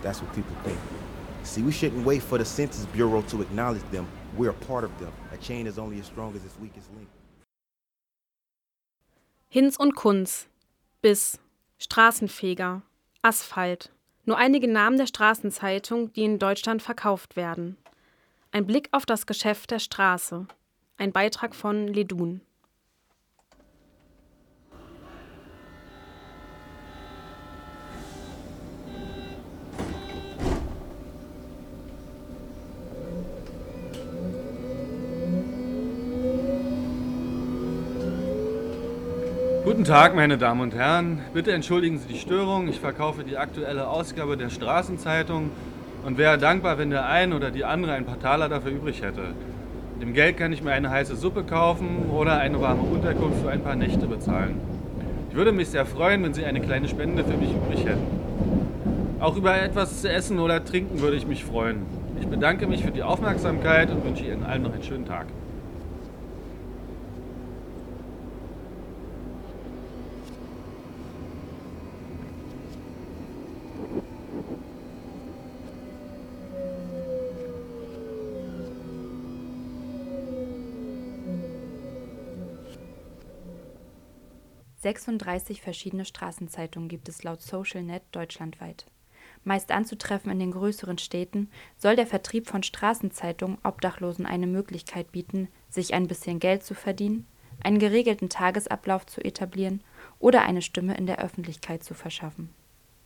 That's 0.00 0.22
what 0.22 0.34
people 0.34 0.56
think. 0.64 0.78
See, 1.42 1.60
we 1.60 1.72
shouldn't 1.72 2.06
wait 2.06 2.22
for 2.22 2.38
the 2.38 2.44
Census 2.44 2.86
Bureau 2.86 3.20
to 3.22 3.42
acknowledge 3.42 3.82
them. 3.90 4.06
We're 4.36 4.50
a 4.50 4.54
part 4.54 4.84
of 4.84 4.98
them. 4.98 5.12
A 5.32 5.36
chain 5.36 5.66
is 5.66 5.78
only 5.78 6.00
as 6.00 6.06
strong 6.06 6.34
as 6.34 6.42
its 6.42 6.58
weakest 6.58 6.88
link. 6.96 7.08
Hinz 9.50 9.76
und 9.76 9.94
Kunz, 9.94 10.46
Biss, 11.02 11.38
Straßenfeger, 11.78 12.82
Asphalt. 13.22 13.90
Nur 14.24 14.38
einige 14.38 14.68
Namen 14.68 14.96
der 14.96 15.06
Straßenzeitung, 15.06 16.12
die 16.12 16.24
in 16.24 16.38
Deutschland 16.38 16.80
verkauft 16.82 17.36
werden. 17.36 17.76
Ein 18.50 18.64
Blick 18.64 18.88
auf 18.92 19.04
das 19.04 19.26
Geschäft 19.26 19.72
der 19.72 19.78
Straße. 19.78 20.46
Ein 20.96 21.12
Beitrag 21.12 21.54
von 21.54 21.86
Ledun. 21.86 22.40
Guten 39.62 39.84
Tag, 39.84 40.16
meine 40.16 40.38
Damen 40.38 40.62
und 40.62 40.74
Herren. 40.74 41.20
Bitte 41.34 41.52
entschuldigen 41.52 41.98
Sie 41.98 42.08
die 42.08 42.18
Störung. 42.18 42.68
Ich 42.68 42.80
verkaufe 42.80 43.24
die 43.24 43.36
aktuelle 43.36 43.88
Ausgabe 43.88 44.38
der 44.38 44.48
Straßenzeitung 44.48 45.50
und 46.08 46.16
wäre 46.16 46.38
dankbar, 46.38 46.78
wenn 46.78 46.88
der 46.88 47.06
ein 47.06 47.34
oder 47.34 47.50
die 47.50 47.66
andere 47.66 47.92
ein 47.92 48.06
paar 48.06 48.18
Taler 48.18 48.48
dafür 48.48 48.72
übrig 48.72 49.02
hätte. 49.02 49.20
Mit 49.92 50.08
dem 50.08 50.14
Geld 50.14 50.38
kann 50.38 50.54
ich 50.54 50.62
mir 50.62 50.72
eine 50.72 50.88
heiße 50.88 51.14
Suppe 51.14 51.44
kaufen 51.44 52.08
oder 52.10 52.38
eine 52.38 52.58
warme 52.62 52.80
Unterkunft 52.80 53.42
für 53.42 53.50
ein 53.50 53.60
paar 53.60 53.76
Nächte 53.76 54.06
bezahlen. 54.06 54.58
Ich 55.28 55.36
würde 55.36 55.52
mich 55.52 55.68
sehr 55.68 55.84
freuen, 55.84 56.24
wenn 56.24 56.32
Sie 56.32 56.46
eine 56.46 56.62
kleine 56.62 56.88
Spende 56.88 57.24
für 57.24 57.36
mich 57.36 57.50
übrig 57.50 57.84
hätten. 57.84 58.06
Auch 59.20 59.36
über 59.36 59.60
etwas 59.60 60.00
zu 60.00 60.10
essen 60.10 60.38
oder 60.38 60.64
trinken 60.64 61.02
würde 61.02 61.18
ich 61.18 61.26
mich 61.26 61.44
freuen. 61.44 61.82
Ich 62.18 62.26
bedanke 62.26 62.66
mich 62.66 62.82
für 62.82 62.90
die 62.90 63.02
Aufmerksamkeit 63.02 63.90
und 63.90 64.02
wünsche 64.02 64.24
Ihnen 64.24 64.44
allen 64.44 64.62
noch 64.62 64.72
einen 64.72 64.82
schönen 64.82 65.04
Tag. 65.04 65.26
36 84.78 85.60
verschiedene 85.60 86.04
Straßenzeitungen 86.04 86.88
gibt 86.88 87.08
es 87.08 87.24
laut 87.24 87.42
SocialNet 87.42 88.02
deutschlandweit. 88.12 88.86
Meist 89.44 89.72
anzutreffen 89.72 90.30
in 90.30 90.38
den 90.38 90.52
größeren 90.52 90.98
Städten, 90.98 91.50
soll 91.76 91.96
der 91.96 92.06
Vertrieb 92.06 92.48
von 92.48 92.62
Straßenzeitungen 92.62 93.58
Obdachlosen 93.64 94.26
eine 94.26 94.46
Möglichkeit 94.46 95.10
bieten, 95.10 95.48
sich 95.68 95.94
ein 95.94 96.06
bisschen 96.06 96.38
Geld 96.38 96.62
zu 96.62 96.74
verdienen, 96.74 97.26
einen 97.60 97.78
geregelten 97.78 98.28
Tagesablauf 98.28 99.06
zu 99.06 99.20
etablieren 99.24 99.82
oder 100.18 100.42
eine 100.42 100.62
Stimme 100.62 100.96
in 100.96 101.06
der 101.06 101.18
Öffentlichkeit 101.18 101.82
zu 101.82 101.94
verschaffen. 101.94 102.50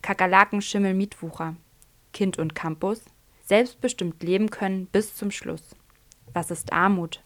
Kakerlaken, 0.02 0.61
Schimmel, 0.61 0.95
Mietwucher, 0.95 1.57
Kind 2.12 2.38
und 2.38 2.55
Campus, 2.55 3.02
selbstbestimmt 3.45 4.23
leben 4.23 4.50
können 4.50 4.87
bis 4.87 5.14
zum 5.14 5.31
Schluss. 5.31 5.75
Was 6.33 6.50
ist 6.50 6.73
Armut? 6.73 7.23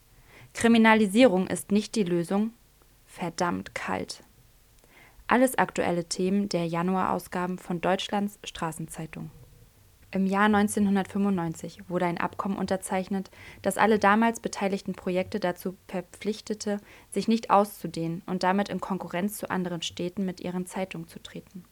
Kriminalisierung 0.55 1.49
ist 1.49 1.73
nicht 1.73 1.95
die 1.95 2.05
Lösung. 2.05 2.53
Verdammt 3.07 3.75
kalt. 3.75 4.23
Alles 5.28 5.59
aktuelle 5.59 6.04
Themen 6.04 6.49
der 6.49 6.66
Januarausgaben 6.66 7.59
von 7.59 7.80
Deutschlands 7.80 8.38
Straßenzeitung. 8.45 9.30
Im 10.12 10.25
Jahr 10.25 10.45
1995 10.45 11.88
wurde 11.88 12.06
ein 12.06 12.18
Abkommen 12.18 12.56
unterzeichnet, 12.56 13.33
das 13.61 13.76
alle 13.76 13.99
damals 13.99 14.38
beteiligten 14.38 14.92
Projekte 14.92 15.40
dazu 15.40 15.76
verpflichtete, 15.88 16.78
sich 17.11 17.26
nicht 17.26 17.50
auszudehnen 17.50 18.23
und 18.26 18.45
damit 18.45 18.68
in 18.68 18.80
Konkurrenz 18.80 19.37
zu 19.37 19.50
anderen 19.50 19.83
Städten 19.83 20.25
mit 20.25 20.40
ihren 20.40 20.64
Zeitungen 20.64 21.09
zu 21.09 21.21
treten. 21.21 21.64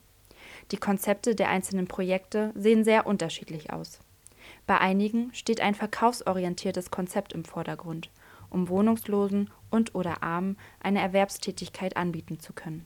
Die 0.71 0.77
Konzepte 0.77 1.33
der 1.33 1.49
einzelnen 1.49 1.87
Projekte 1.87 2.51
sehen 2.55 2.83
sehr 2.83 3.07
unterschiedlich 3.07 3.71
aus. 3.71 3.99
Bei 4.67 4.79
einigen 4.79 5.33
steht 5.33 5.61
ein 5.61 5.75
verkaufsorientiertes 5.75 6.91
Konzept 6.91 7.31
im 7.31 7.45
Vordergrund, 7.45 8.11
um 8.49 8.67
Wohnungslosen 8.67 9.49
und/oder 9.71 10.23
Armen 10.23 10.57
eine 10.81 10.99
Erwerbstätigkeit 10.99 11.95
anbieten 11.95 12.39
zu 12.41 12.51
können. 12.51 12.85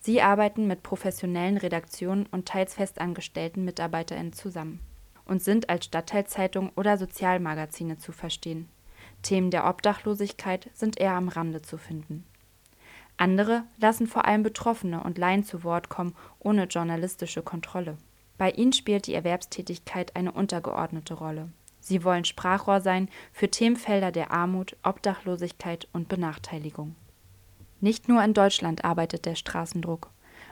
Sie 0.00 0.22
arbeiten 0.22 0.66
mit 0.66 0.82
professionellen 0.82 1.58
Redaktionen 1.58 2.26
und 2.30 2.48
teils 2.48 2.74
festangestellten 2.74 3.64
MitarbeiterInnen 3.64 4.32
zusammen 4.32 4.80
und 5.26 5.42
sind 5.42 5.68
als 5.68 5.84
Stadtteilzeitung 5.84 6.72
oder 6.74 6.96
Sozialmagazine 6.96 7.98
zu 7.98 8.10
verstehen. 8.12 8.68
Themen 9.22 9.50
der 9.50 9.66
Obdachlosigkeit 9.66 10.70
sind 10.72 10.98
eher 10.98 11.12
am 11.12 11.28
Rande 11.28 11.60
zu 11.60 11.76
finden. 11.76 12.24
Andere 13.18 13.64
lassen 13.76 14.06
vor 14.06 14.24
allem 14.24 14.42
Betroffene 14.42 15.02
und 15.02 15.18
Laien 15.18 15.44
zu 15.44 15.62
Wort 15.62 15.90
kommen, 15.90 16.14
ohne 16.38 16.64
journalistische 16.64 17.42
Kontrolle. 17.42 17.98
Bei 18.38 18.50
ihnen 18.50 18.72
spielt 18.72 19.06
die 19.06 19.12
Erwerbstätigkeit 19.12 20.16
eine 20.16 20.32
untergeordnete 20.32 21.12
Rolle. 21.12 21.50
Sie 21.80 22.02
wollen 22.04 22.24
Sprachrohr 22.24 22.80
sein 22.80 23.10
für 23.32 23.50
Themenfelder 23.50 24.12
der 24.12 24.30
Armut, 24.30 24.76
Obdachlosigkeit 24.82 25.86
und 25.92 26.08
Benachteiligung. 26.08 26.96
Nicht 27.82 28.08
nur 28.08 28.22
in 28.22 28.34
Deutschland 28.34 28.84
arbeitet 28.84 29.24
der 29.24 29.34
Straßendruck. 29.34 30.10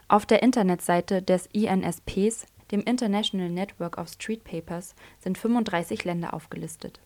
Auf 0.08 0.24
der 0.24 0.42
Internetseite 0.42 1.20
des 1.20 1.46
INSPs, 1.52 2.46
dem 2.70 2.80
International 2.80 3.50
Network 3.50 3.98
of 3.98 4.08
Street 4.08 4.44
Papers, 4.44 4.94
sind 5.18 5.36
35 5.36 6.04
Länder 6.04 6.32
aufgelistet. 6.32 7.00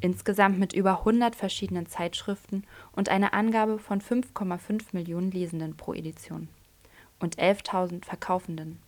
Insgesamt 0.00 0.58
mit 0.58 0.72
über 0.72 0.98
100 0.98 1.36
verschiedenen 1.36 1.86
Zeitschriften 1.86 2.64
und 2.96 3.08
einer 3.08 3.32
Angabe 3.32 3.78
von 3.78 4.00
5,5 4.00 4.86
Millionen 4.90 5.30
Lesenden 5.30 5.76
pro 5.76 5.94
Edition 5.94 6.48
und 7.20 7.38
11.000 7.38 8.04
Verkaufenden. 8.04 8.80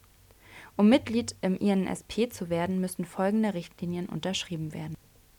Um 0.77 0.89
Mitglied 0.89 1.37
im 1.43 1.57
INSP 1.57 2.29
zu 2.29 2.51
werden, 2.51 2.81
müssen 2.81 3.05
folgende 3.05 3.55
Richtlinien 3.55 4.07
unterschrieben 4.07 4.75
werden 4.75 4.97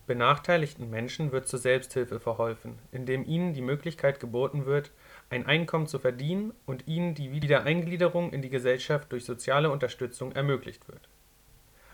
Benachteiligten 0.08 0.90
Menschen 0.90 1.34
wird 1.34 1.50
zur 1.50 1.60
Selbsthilfe 1.60 2.22
verholfen, 2.22 2.80
indem 2.94 3.26
ihnen 3.26 3.54
die 3.54 3.62
Möglichkeit 3.62 4.22
geboten 4.22 4.66
wird, 4.66 4.92
ein 5.30 5.46
Einkommen 5.46 5.88
zu 5.88 6.00
verdienen 6.00 6.54
und 6.66 6.88
ihnen 6.88 7.16
die 7.16 7.32
Wiedereingliederung 7.32 8.32
in 8.32 8.42
die 8.42 8.50
Gesellschaft 8.50 9.12
durch 9.12 9.26
soziale 9.26 9.70
Unterstützung 9.70 10.32
ermöglicht 10.32 10.88
wird. 10.88 11.10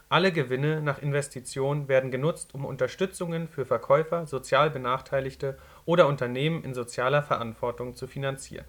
Alle 0.09 0.31
Gewinne 0.31 0.81
nach 0.81 1.01
Investition 1.01 1.87
werden 1.87 2.11
genutzt, 2.11 2.53
um 2.53 2.65
Unterstützungen 2.65 3.47
für 3.47 3.65
Verkäufer, 3.65 4.27
sozial 4.27 4.69
Benachteiligte 4.69 5.57
oder 5.85 6.07
Unternehmen 6.07 6.63
in 6.63 6.75
sozialer 6.75 7.23
Verantwortung 7.23 7.95
zu 7.95 8.05
finanzieren. 8.05 8.65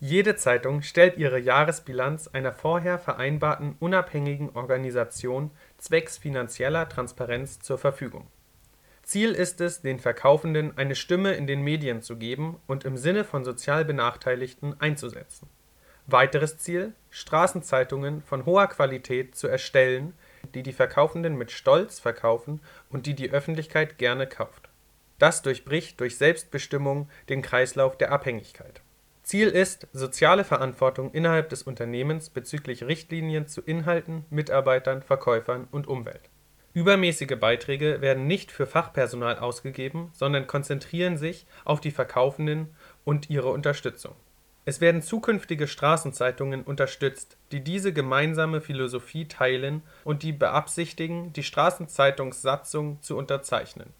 Jede 0.00 0.36
Zeitung 0.36 0.82
stellt 0.82 1.16
ihre 1.16 1.38
Jahresbilanz 1.38 2.28
einer 2.28 2.52
vorher 2.52 2.98
vereinbarten 2.98 3.76
unabhängigen 3.78 4.50
Organisation 4.50 5.50
zwecks 5.78 6.18
finanzieller 6.18 6.88
Transparenz 6.88 7.60
zur 7.60 7.78
Verfügung 7.78 8.26
Ziel 9.12 9.32
ist 9.32 9.60
es, 9.60 9.82
den 9.82 9.98
Verkaufenden 9.98 10.78
eine 10.78 10.94
Stimme 10.94 11.34
in 11.34 11.46
den 11.46 11.60
Medien 11.60 12.00
zu 12.00 12.16
geben 12.16 12.58
und 12.66 12.86
im 12.86 12.96
Sinne 12.96 13.24
von 13.24 13.44
sozial 13.44 13.84
Benachteiligten 13.84 14.80
einzusetzen. 14.80 15.50
Weiteres 16.06 16.56
Ziel: 16.56 16.94
Straßenzeitungen 17.10 18.22
von 18.22 18.46
hoher 18.46 18.68
Qualität 18.68 19.36
zu 19.36 19.48
erstellen, 19.48 20.14
die 20.54 20.62
die 20.62 20.72
Verkaufenden 20.72 21.36
mit 21.36 21.50
Stolz 21.50 22.00
verkaufen 22.00 22.62
und 22.88 23.04
die 23.04 23.12
die 23.12 23.30
Öffentlichkeit 23.30 23.98
gerne 23.98 24.26
kauft. 24.26 24.70
Das 25.18 25.42
durchbricht 25.42 26.00
durch 26.00 26.16
Selbstbestimmung 26.16 27.10
den 27.28 27.42
Kreislauf 27.42 27.98
der 27.98 28.12
Abhängigkeit. 28.12 28.80
Ziel 29.22 29.48
ist 29.48 29.88
soziale 29.92 30.42
Verantwortung 30.42 31.12
innerhalb 31.12 31.50
des 31.50 31.64
Unternehmens 31.64 32.30
bezüglich 32.30 32.84
Richtlinien 32.84 33.46
zu 33.46 33.60
Inhalten, 33.60 34.24
Mitarbeitern, 34.30 35.02
Verkäufern 35.02 35.68
und 35.70 35.86
Umwelt 35.86 36.30
Übermäßige 36.74 37.38
Beiträge 37.38 38.00
werden 38.00 38.26
nicht 38.26 38.50
für 38.50 38.66
Fachpersonal 38.66 39.38
ausgegeben, 39.38 40.10
sondern 40.14 40.46
konzentrieren 40.46 41.18
sich 41.18 41.46
auf 41.64 41.80
die 41.80 41.90
Verkaufenden 41.90 42.68
und 43.04 43.28
ihre 43.28 43.50
Unterstützung. 43.50 44.14
Es 44.64 44.80
werden 44.80 45.02
zukünftige 45.02 45.66
Straßenzeitungen 45.66 46.62
unterstützt, 46.62 47.36
die 47.50 47.62
diese 47.62 47.92
gemeinsame 47.92 48.60
Philosophie 48.60 49.26
teilen 49.26 49.82
und 50.04 50.22
die 50.22 50.32
beabsichtigen, 50.32 51.32
die 51.32 51.42
Straßenzeitungssatzung 51.42 53.02
zu 53.02 53.18
unterzeichnen. 53.18 53.90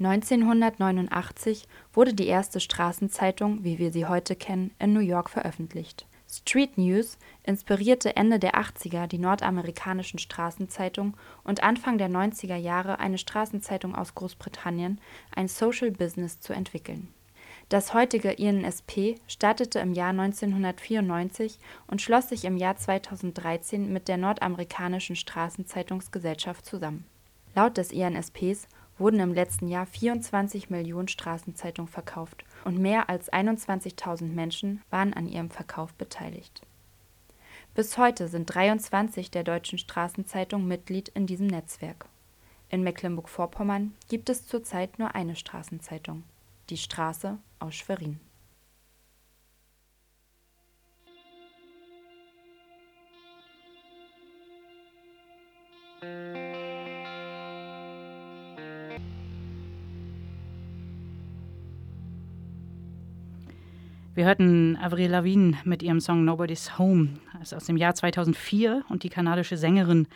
1989 0.00 1.68
wurde 1.92 2.14
die 2.14 2.26
erste 2.26 2.58
Straßenzeitung, 2.58 3.64
wie 3.64 3.78
wir 3.78 3.92
sie 3.92 4.06
heute 4.06 4.34
kennen, 4.34 4.72
in 4.78 4.92
New 4.92 5.00
York 5.00 5.28
veröffentlicht 5.30 6.06
Street 6.30 6.76
News 6.76 7.16
inspirierte 7.42 8.14
Ende 8.14 8.38
der 8.38 8.54
80er 8.54 9.06
die 9.06 9.18
nordamerikanischen 9.18 10.18
Straßenzeitungen 10.18 11.14
und 11.42 11.62
Anfang 11.62 11.96
der 11.96 12.10
90er 12.10 12.56
Jahre 12.56 12.98
eine 12.98 13.16
Straßenzeitung 13.16 13.94
aus 13.94 14.14
Großbritannien, 14.14 15.00
ein 15.34 15.48
Social 15.48 15.90
Business 15.90 16.40
zu 16.40 16.52
entwickeln. 16.52 17.08
Das 17.70 17.92
heutige 17.92 18.30
INSP 18.30 19.16
startete 19.26 19.78
im 19.78 19.92
Jahr 19.92 20.10
1994 20.10 21.58
und 21.86 22.00
schloss 22.00 22.28
sich 22.28 22.44
im 22.44 22.56
Jahr 22.56 22.76
2013 22.76 23.92
mit 23.92 24.08
der 24.08 24.16
Nordamerikanischen 24.16 25.16
Straßenzeitungsgesellschaft 25.16 26.64
zusammen. 26.64 27.04
Laut 27.54 27.76
des 27.76 27.90
INSPs 27.92 28.68
wurden 28.98 29.20
im 29.20 29.34
letzten 29.34 29.68
Jahr 29.68 29.86
24 29.86 30.70
Millionen 30.70 31.08
Straßenzeitungen 31.08 31.90
verkauft 31.90 32.44
und 32.64 32.78
mehr 32.78 33.08
als 33.08 33.32
21.000 33.32 34.24
Menschen 34.24 34.82
waren 34.90 35.14
an 35.14 35.28
ihrem 35.28 35.50
Verkauf 35.50 35.94
beteiligt. 35.94 36.62
Bis 37.74 37.96
heute 37.96 38.28
sind 38.28 38.46
23 38.54 39.30
der 39.30 39.44
deutschen 39.44 39.78
Straßenzeitungen 39.78 40.66
Mitglied 40.66 41.08
in 41.10 41.26
diesem 41.26 41.46
Netzwerk. 41.46 42.06
In 42.70 42.82
Mecklenburg-Vorpommern 42.82 43.94
gibt 44.08 44.28
es 44.28 44.46
zurzeit 44.46 44.98
nur 44.98 45.14
eine 45.14 45.36
Straßenzeitung, 45.36 46.24
die 46.70 46.76
Straße 46.76 47.38
aus 47.60 47.74
Schwerin. 47.74 48.20
Wir 64.18 64.26
hörten 64.26 64.76
Avril 64.82 65.12
Lavigne 65.12 65.56
mit 65.62 65.80
ihrem 65.80 66.00
Song 66.00 66.24
Nobody's 66.24 66.76
Home. 66.76 67.20
Das 67.34 67.52
ist 67.52 67.54
aus 67.54 67.66
dem 67.66 67.76
Jahr 67.76 67.94
2004 67.94 68.84
und 68.88 69.04
die 69.04 69.10
kanadische 69.10 69.56
Sängerin 69.56 70.08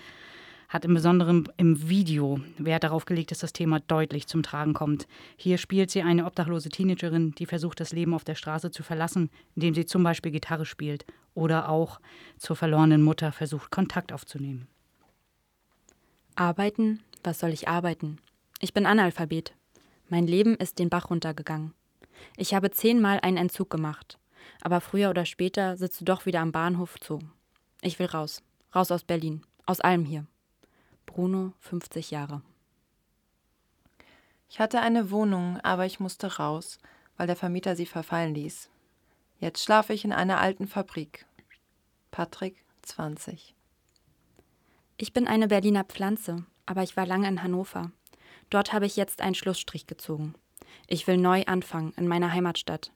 hat 0.68 0.84
im 0.84 0.94
Besonderen 0.94 1.48
im 1.56 1.88
Video 1.88 2.40
Wert 2.58 2.82
darauf 2.82 3.04
gelegt, 3.04 3.30
dass 3.30 3.38
das 3.38 3.52
Thema 3.52 3.78
deutlich 3.78 4.26
zum 4.26 4.42
Tragen 4.42 4.74
kommt. 4.74 5.06
Hier 5.36 5.56
spielt 5.56 5.92
sie 5.92 6.02
eine 6.02 6.26
obdachlose 6.26 6.68
Teenagerin, 6.68 7.36
die 7.36 7.46
versucht, 7.46 7.78
das 7.78 7.92
Leben 7.92 8.12
auf 8.12 8.24
der 8.24 8.34
Straße 8.34 8.72
zu 8.72 8.82
verlassen, 8.82 9.30
indem 9.54 9.72
sie 9.72 9.86
zum 9.86 10.02
Beispiel 10.02 10.32
Gitarre 10.32 10.66
spielt 10.66 11.06
oder 11.34 11.68
auch 11.68 12.00
zur 12.38 12.56
verlorenen 12.56 13.04
Mutter 13.04 13.30
versucht, 13.30 13.70
Kontakt 13.70 14.12
aufzunehmen. 14.12 14.66
Arbeiten? 16.34 16.98
Was 17.22 17.38
soll 17.38 17.50
ich 17.50 17.68
arbeiten? 17.68 18.18
Ich 18.58 18.74
bin 18.74 18.84
Analphabet. 18.84 19.54
Mein 20.08 20.26
Leben 20.26 20.56
ist 20.56 20.80
den 20.80 20.90
Bach 20.90 21.08
runtergegangen. 21.08 21.72
Ich 22.36 22.54
habe 22.54 22.70
zehnmal 22.70 23.20
einen 23.20 23.36
Entzug 23.36 23.70
gemacht. 23.70 24.18
Aber 24.60 24.80
früher 24.80 25.10
oder 25.10 25.24
später 25.24 25.76
sitzt 25.76 26.00
du 26.00 26.04
doch 26.04 26.26
wieder 26.26 26.40
am 26.40 26.52
Bahnhof 26.52 26.96
Zoo. 27.02 27.20
Ich 27.80 27.98
will 27.98 28.06
raus. 28.06 28.42
Raus 28.74 28.90
aus 28.90 29.04
Berlin. 29.04 29.44
Aus 29.66 29.80
allem 29.80 30.04
hier. 30.04 30.26
Bruno, 31.06 31.52
50 31.60 32.10
Jahre. 32.10 32.42
Ich 34.48 34.60
hatte 34.60 34.80
eine 34.80 35.10
Wohnung, 35.10 35.58
aber 35.62 35.86
ich 35.86 35.98
musste 35.98 36.36
raus, 36.36 36.78
weil 37.16 37.26
der 37.26 37.36
Vermieter 37.36 37.74
sie 37.74 37.86
verfallen 37.86 38.34
ließ. 38.34 38.68
Jetzt 39.40 39.64
schlafe 39.64 39.92
ich 39.92 40.04
in 40.04 40.12
einer 40.12 40.40
alten 40.40 40.68
Fabrik. 40.68 41.26
Patrick, 42.10 42.62
20. 42.82 43.54
Ich 44.96 45.12
bin 45.12 45.26
eine 45.26 45.48
Berliner 45.48 45.84
Pflanze, 45.84 46.44
aber 46.66 46.82
ich 46.82 46.96
war 46.96 47.06
lange 47.06 47.26
in 47.28 47.42
Hannover. 47.42 47.90
Dort 48.50 48.72
habe 48.72 48.86
ich 48.86 48.96
jetzt 48.96 49.22
einen 49.22 49.34
Schlussstrich 49.34 49.86
gezogen. 49.86 50.34
Ich 50.86 51.06
will 51.06 51.16
neu 51.16 51.44
anfangen 51.46 51.92
in 51.96 52.08
meiner 52.08 52.32
Heimatstadt. 52.32 52.92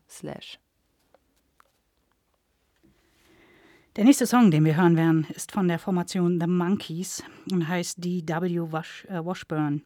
Der 3.97 4.05
nächste 4.05 4.25
Song, 4.25 4.51
den 4.51 4.63
wir 4.63 4.77
hören 4.77 4.95
werden, 4.95 5.27
ist 5.35 5.51
von 5.51 5.67
der 5.67 5.77
Formation 5.77 6.39
The 6.39 6.47
Monkees 6.47 7.25
und 7.51 7.67
heißt 7.67 8.01
D.W. 8.01 8.71
Wash, 8.71 9.03
äh, 9.09 9.25
Washburn. 9.25 9.83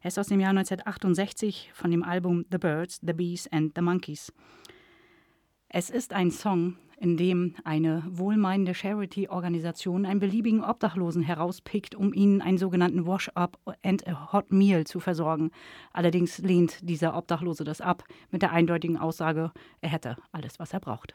Er 0.00 0.06
ist 0.06 0.18
aus 0.20 0.28
dem 0.28 0.38
Jahr 0.38 0.50
1968 0.50 1.72
von 1.74 1.90
dem 1.90 2.04
Album 2.04 2.44
The 2.52 2.58
Birds, 2.58 3.00
The 3.04 3.14
Bees 3.14 3.48
and 3.50 3.72
The 3.74 3.82
Monkeys. 3.82 4.32
Es 5.68 5.90
ist 5.90 6.12
ein 6.12 6.30
Song, 6.30 6.76
in 7.00 7.16
dem 7.16 7.56
eine 7.64 8.04
wohlmeinende 8.08 8.74
Charity-Organisation 8.74 10.06
einen 10.06 10.20
beliebigen 10.20 10.62
Obdachlosen 10.62 11.22
herauspickt, 11.22 11.96
um 11.96 12.14
ihnen 12.14 12.40
einen 12.40 12.58
sogenannten 12.58 13.08
Wash-Up 13.08 13.58
and 13.82 14.06
a 14.06 14.32
Hot 14.32 14.52
Meal 14.52 14.84
zu 14.84 15.00
versorgen. 15.00 15.50
Allerdings 15.92 16.38
lehnt 16.38 16.88
dieser 16.88 17.16
Obdachlose 17.16 17.64
das 17.64 17.80
ab 17.80 18.04
mit 18.30 18.42
der 18.42 18.52
eindeutigen 18.52 18.98
Aussage, 18.98 19.50
er 19.80 19.90
hätte 19.90 20.16
alles, 20.30 20.60
was 20.60 20.72
er 20.72 20.78
braucht. 20.78 21.14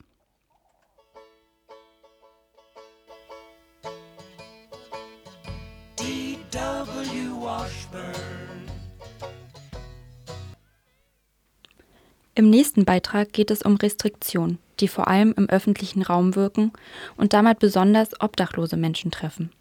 Im 12.36 12.50
nächsten 12.50 12.84
Beitrag 12.84 13.32
geht 13.32 13.52
es 13.52 13.62
um 13.62 13.76
Restriktionen, 13.76 14.58
die 14.80 14.88
vor 14.88 15.08
allem 15.08 15.34
im 15.38 15.50
öffentlichen 15.50 16.02
Raum 16.02 16.36
wirken 16.36 16.74
und 17.16 17.34
damit 17.34 17.60
besonders 17.60 18.20
obdachlose 18.22 18.76
Menschen 18.76 19.12
treffen. 19.12 19.52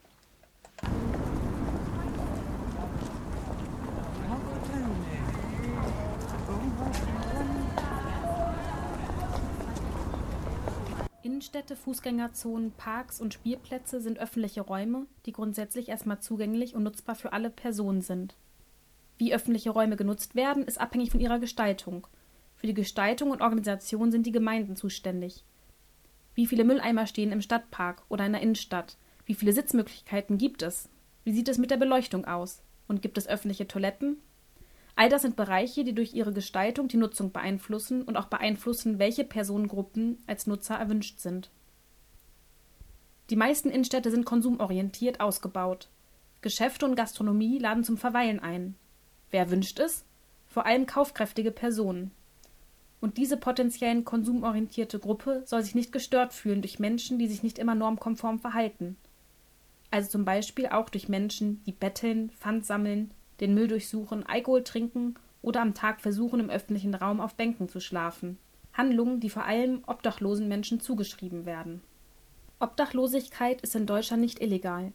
Innenstädte, 11.53 11.77
Fußgängerzonen, 11.77 12.73
Parks 12.73 13.21
und 13.21 13.35
Spielplätze 13.35 14.01
sind 14.01 14.19
öffentliche 14.19 14.63
Räume, 14.63 15.07
die 15.27 15.33
grundsätzlich 15.33 15.91
erstmal 15.91 16.19
zugänglich 16.19 16.75
und 16.75 16.83
nutzbar 16.83 17.15
für 17.15 17.35
alle 17.35 17.51
Personen 17.51 18.01
sind. 18.01 18.35
Wie 19.19 19.35
öffentliche 19.35 19.69
Räume 19.69 19.97
genutzt 19.97 20.35
werden, 20.35 20.65
ist 20.65 20.81
abhängig 20.81 21.11
von 21.11 21.21
ihrer 21.21 21.39
Gestaltung– 21.39 22.07
für 22.63 22.69
die 22.69 22.75
Gestaltung 22.75 23.33
und 23.33 23.43
Organisation 23.43 24.13
sind 24.13 24.25
die 24.25 24.31
Gemeinden 24.31 24.77
zuständig. 24.77 25.43
Wie 26.37 26.47
viele 26.47 26.63
Mülleimer 26.63 27.09
stehen 27.09 27.33
im 27.33 27.43
Stadtpark 27.43 28.05
oder 28.09 28.25
in 28.25 28.35
der 28.35 28.41
Innenstadt? 28.41 28.97
Wie 29.27 29.35
viele 29.35 29.53
Sitzmöglichkeiten 29.53 30.39
gibt 30.39 30.63
es? 30.63 30.89
Wie 31.25 31.33
sieht 31.33 31.49
es 31.49 31.59
mit 31.59 31.73
der 31.73 31.77
Beleuchtung 31.77 32.25
aus? 32.25 32.63
Und 32.87 33.03
gibt 33.03 33.19
es 33.19 33.27
öffentliche 33.27 33.67
Toiletten? 33.67 34.19
All 34.95 35.09
das 35.09 35.23
sind 35.23 35.37
Bereiche, 35.37 35.85
die 35.85 35.95
durch 35.95 36.15
ihre 36.15 36.33
Gestaltung 36.33 36.89
die 36.89 36.99
Nutzung 36.99 37.33
beeinflussen 37.33 38.03
und 38.03 38.17
auch 38.17 38.27
beeinflussen, 38.27 38.99
welche 38.99 39.25
Personengruppen 39.25 40.23
als 40.27 40.47
Nutzer 40.47 40.75
erwünscht 40.75 41.19
sind. 41.21 41.51
Die 43.31 43.37
meisten 43.37 43.71
Innenstädte 43.71 44.11
sind 44.11 44.27
konsumorientiert 44.27 45.21
ausgebaut. 45.21 45.89
Geschäfte 46.43 46.85
und 46.85 46.97
Gastronomie 46.97 47.59
laden 47.59 47.85
zum 47.85 47.97
Verweilen 47.97 48.41
ein. 48.41 48.75
Wer 49.31 49.51
wünscht 49.51 49.79
es? 49.79 50.05
Vor 50.47 50.67
allem 50.67 50.87
kaufkräftige 50.87 51.51
Personen. 51.51 52.11
Und 53.01 53.17
diese 53.17 53.37
potenziellen 53.37 54.05
konsumorientierte 54.05 54.99
Gruppe 54.99 55.43
soll 55.47 55.63
sich 55.63 55.75
nicht 55.75 55.93
gestört 55.93 56.35
fühlen 56.35 56.61
durch 56.61 56.79
Menschen, 56.79 57.19
die 57.19 57.27
sich 57.27 57.43
nicht 57.43 57.59
immer 57.59 57.75
normkonform 57.75 58.39
verhalten. 58.39 58.97
Also 59.91 60.11
zum 60.11 60.25
Beispiel 60.25 60.67
auch 60.67 60.89
durch 60.91 61.09
Menschen, 61.09 61.63
die 61.65 61.73
betteln, 61.73 62.31
Pfand 62.31 62.67
sammeln, 62.67 63.13
den 63.43 63.53
Müll 63.53 63.69
durchsuchen, 63.69 64.25
Alkohol 64.25 64.65
trinken 64.65 65.17
oder 65.43 65.61
am 65.61 65.75
Tag 65.75 66.01
versuchen, 66.01 66.41
im 66.41 66.49
öffentlichen 66.49 66.95
Raum 66.95 67.21
auf 67.21 67.35
Bänken 67.35 67.69
zu 67.69 67.81
schlafen. 67.81 68.39
Handlungen, 68.73 69.21
die 69.21 69.29
vor 69.29 69.45
allem 69.45 69.83
obdachlosen 69.87 70.49
Menschen 70.49 70.81
zugeschrieben 70.81 71.45
werden. 71.45 71.83
Obdachlosigkeit 72.61 73.61
ist 73.61 73.75
in 73.75 73.87
Deutschland 73.87 74.23
nicht 74.23 74.41
illegal. 74.41 74.93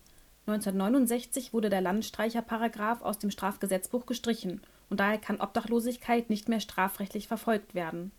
1969 0.48 1.54
wurde 1.54 1.70
der 1.70 1.82
Landstreicherparagraf 1.82 3.02
aus 3.02 3.20
dem 3.20 3.30
Strafgesetzbuch 3.30 4.06
gestrichen 4.06 4.62
und 4.90 5.02
daher 5.02 5.18
kann 5.18 5.42
Obdachlosigkeit 5.42 6.30
nicht 6.30 6.48
mehr 6.48 6.62
strafrechtlich 6.62 7.28
verfolgt 7.28 7.76
werden. 7.76 8.14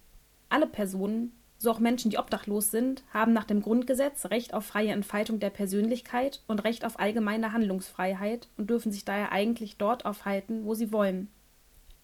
Alle 0.50 0.66
Personen, 0.66 1.32
so 1.58 1.72
auch 1.72 1.80
Menschen, 1.80 2.10
die 2.10 2.18
obdachlos 2.18 2.70
sind, 2.70 3.02
haben 3.12 3.32
nach 3.32 3.44
dem 3.44 3.60
Grundgesetz 3.60 4.26
Recht 4.26 4.54
auf 4.54 4.64
freie 4.64 4.92
Entfaltung 4.92 5.40
der 5.40 5.50
Persönlichkeit 5.50 6.40
und 6.46 6.62
Recht 6.62 6.84
auf 6.84 7.00
allgemeine 7.00 7.52
Handlungsfreiheit 7.52 8.48
und 8.56 8.70
dürfen 8.70 8.92
sich 8.92 9.04
daher 9.04 9.32
eigentlich 9.32 9.76
dort 9.76 10.06
aufhalten, 10.06 10.64
wo 10.64 10.74
sie 10.74 10.92
wollen. 10.92 11.28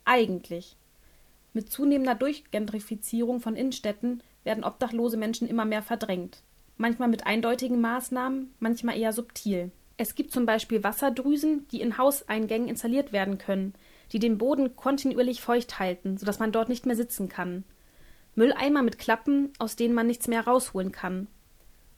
Eigentlich. 0.05 0.77
Mit 1.53 1.71
zunehmender 1.71 2.17
Durchgentrifizierung 2.17 3.41
von 3.41 3.55
Innenstädten 3.55 4.25
werden 4.43 4.65
obdachlose 4.65 5.17
Menschen 5.17 5.49
immer 5.49 5.65
mehr 5.65 5.83
verdrängt. 5.83 6.43
Manchmal 6.77 7.09
mit 7.09 7.25
eindeutigen 7.25 7.81
Maßnahmen, 7.81 8.53
manchmal 8.59 8.99
eher 8.99 9.13
subtil. 9.13 9.71
Es 9.97 10.17
gibt 10.17 10.33
zum 10.33 10.47
Beispiel 10.47 10.83
Wasserdrüsen, 10.83 11.69
die 11.71 11.81
in 11.81 11.97
Hauseingängen 11.97 12.69
installiert 12.69 13.13
werden 13.13 13.39
können, 13.39 13.75
die 14.11 14.19
den 14.19 14.39
Boden 14.39 14.75
kontinuierlich 14.75 15.41
feucht 15.41 15.79
halten, 15.79 16.19
sodass 16.19 16.41
man 16.41 16.51
dort 16.51 16.69
nicht 16.69 16.87
mehr 16.87 16.97
sitzen 16.97 17.29
kann. 17.29 17.63
Mülleimer 18.35 18.83
mit 18.83 18.99
Klappen, 18.99 19.53
aus 19.59 19.77
denen 19.77 19.95
man 19.95 20.07
nichts 20.07 20.29
mehr 20.29 20.47
rausholen 20.47 20.93
kann. 20.93 21.29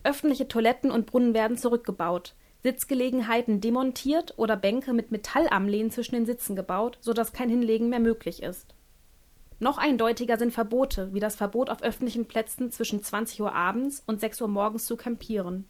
Öffentliche 0.05 0.49
Toiletten 0.49 0.91
und 0.91 1.07
Brunnen 1.07 1.35
werden 1.35 1.57
zurückgebaut, 1.57 2.35
Sitzgelegenheiten 2.63 3.61
demontiert 3.61 4.35
oder 4.37 4.57
Bänke 4.57 4.93
mit 4.93 5.11
Metallarmlehnen 5.13 5.91
zwischen 5.91 6.15
den 6.15 6.27
Sitzen 6.27 6.57
gebaut, 6.57 6.99
sodass 7.01 7.33
kein 7.33 7.49
Hinlegen 7.49 7.89
mehr 7.89 8.01
möglich 8.01 8.43
ist. 8.43 8.75
Noch 9.59 9.79
eindeutiger 9.79 10.37
sind 10.37 10.53
Verbote, 10.53 11.15
wie 11.15 11.21
das 11.21 11.37
Verbot 11.37 11.71
auf 11.71 11.83
öffentlichen 11.83 12.27
Plätzen 12.27 12.71
zwischen 12.71 13.03
20 13.03 13.41
Uhr 13.41 13.55
abends 13.55 14.03
und 14.07 14.21
6 14.21 14.43
Uhr 14.43 14.49
morgens 14.49 14.85
zu 14.85 14.97
campieren, 14.97 15.67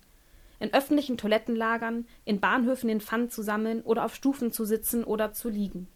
in 0.58 0.72
öffentlichen 0.72 1.18
Toilettenlagern, 1.18 2.06
in 2.24 2.40
Bahnhöfen 2.40 2.88
den 2.88 3.00
Pfand 3.00 3.32
zu 3.32 3.42
sammeln 3.42 3.82
oder 3.82 4.04
auf 4.04 4.14
Stufen 4.14 4.50
zu 4.50 4.64
sitzen 4.64 5.04
oder 5.04 5.32
zu 5.32 5.48
liegen. 5.48 5.88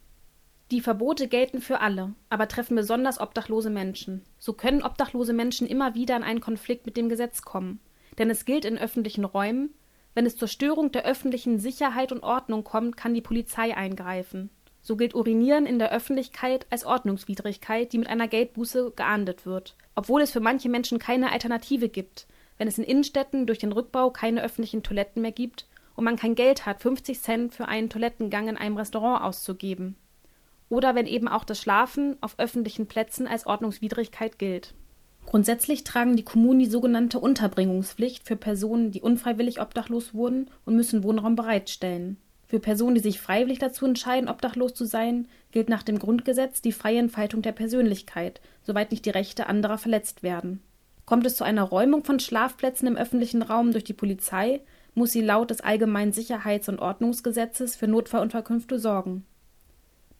Die 0.70 0.80
Verbote 0.80 1.26
gelten 1.26 1.60
für 1.60 1.80
alle, 1.80 2.14
aber 2.28 2.46
treffen 2.46 2.76
besonders 2.76 3.20
obdachlose 3.20 3.70
Menschen. 3.70 4.24
So 4.38 4.52
können 4.52 4.84
obdachlose 4.84 5.32
Menschen 5.32 5.66
immer 5.66 5.96
wieder 5.96 6.16
in 6.16 6.22
einen 6.22 6.40
Konflikt 6.40 6.86
mit 6.86 6.96
dem 6.96 7.08
Gesetz 7.08 7.42
kommen. 7.42 7.80
Denn 8.18 8.30
es 8.30 8.44
gilt 8.44 8.64
in 8.64 8.78
öffentlichen 8.78 9.24
Räumen, 9.24 9.74
wenn 10.14 10.26
es 10.26 10.36
zur 10.36 10.46
Störung 10.46 10.92
der 10.92 11.04
öffentlichen 11.04 11.58
Sicherheit 11.58 12.12
und 12.12 12.22
Ordnung 12.22 12.62
kommt, 12.62 12.96
kann 12.96 13.14
die 13.14 13.20
Polizei 13.20 13.76
eingreifen. 13.76 14.50
So 14.80 14.96
gilt 14.96 15.16
Urinieren 15.16 15.66
in 15.66 15.80
der 15.80 15.92
Öffentlichkeit 15.92 16.66
als 16.70 16.84
Ordnungswidrigkeit, 16.84 17.92
die 17.92 17.98
mit 17.98 18.08
einer 18.08 18.28
Geldbuße 18.28 18.92
geahndet 18.94 19.46
wird, 19.46 19.76
obwohl 19.96 20.22
es 20.22 20.30
für 20.30 20.40
manche 20.40 20.68
Menschen 20.68 21.00
keine 21.00 21.32
Alternative 21.32 21.88
gibt, 21.88 22.28
wenn 22.58 22.68
es 22.68 22.78
in 22.78 22.84
Innenstädten 22.84 23.46
durch 23.46 23.58
den 23.58 23.72
Rückbau 23.72 24.10
keine 24.10 24.42
öffentlichen 24.42 24.84
Toiletten 24.84 25.20
mehr 25.20 25.32
gibt 25.32 25.66
und 25.96 26.04
man 26.04 26.16
kein 26.16 26.36
Geld 26.36 26.64
hat, 26.64 26.80
50 26.80 27.20
Cent 27.20 27.54
für 27.54 27.66
einen 27.66 27.90
Toilettengang 27.90 28.48
in 28.48 28.56
einem 28.56 28.76
Restaurant 28.76 29.22
auszugeben. 29.24 29.96
Oder 30.70 30.94
wenn 30.94 31.06
eben 31.06 31.28
auch 31.28 31.44
das 31.44 31.60
Schlafen 31.60 32.16
auf 32.22 32.38
öffentlichen 32.38 32.86
Plätzen 32.86 33.26
als 33.26 33.44
Ordnungswidrigkeit 33.44 34.38
gilt. 34.38 34.72
Grundsätzlich 35.26 35.84
tragen 35.84 36.16
die 36.16 36.24
Kommunen 36.24 36.60
die 36.60 36.66
sogenannte 36.66 37.18
Unterbringungspflicht 37.20 38.26
für 38.26 38.36
Personen, 38.36 38.90
die 38.90 39.02
unfreiwillig 39.02 39.60
obdachlos 39.60 40.14
wurden 40.14 40.48
und 40.64 40.76
müssen 40.76 41.02
Wohnraum 41.02 41.36
bereitstellen. 41.36 42.16
Für 42.46 42.58
Personen, 42.58 42.96
die 42.96 43.00
sich 43.00 43.20
freiwillig 43.20 43.58
dazu 43.60 43.84
entscheiden, 43.86 44.28
obdachlos 44.28 44.74
zu 44.74 44.84
sein, 44.84 45.28
gilt 45.52 45.68
nach 45.68 45.84
dem 45.84 45.98
Grundgesetz 45.98 46.62
die 46.62 46.72
freie 46.72 46.98
Entfaltung 46.98 47.42
der 47.42 47.52
Persönlichkeit, 47.52 48.40
soweit 48.62 48.90
nicht 48.90 49.04
die 49.04 49.10
Rechte 49.10 49.46
anderer 49.46 49.78
verletzt 49.78 50.22
werden. 50.22 50.60
Kommt 51.04 51.26
es 51.26 51.36
zu 51.36 51.44
einer 51.44 51.62
Räumung 51.62 52.02
von 52.02 52.18
Schlafplätzen 52.18 52.88
im 52.88 52.96
öffentlichen 52.96 53.42
Raum 53.42 53.72
durch 53.72 53.84
die 53.84 53.92
Polizei, 53.92 54.62
muss 54.94 55.12
sie 55.12 55.22
laut 55.22 55.50
des 55.50 55.60
Allgemeinen 55.60 56.12
Sicherheits- 56.12 56.68
und 56.68 56.80
Ordnungsgesetzes 56.80 57.76
für 57.76 57.86
Notfallunterkünfte 57.86 58.80
sorgen. 58.80 59.24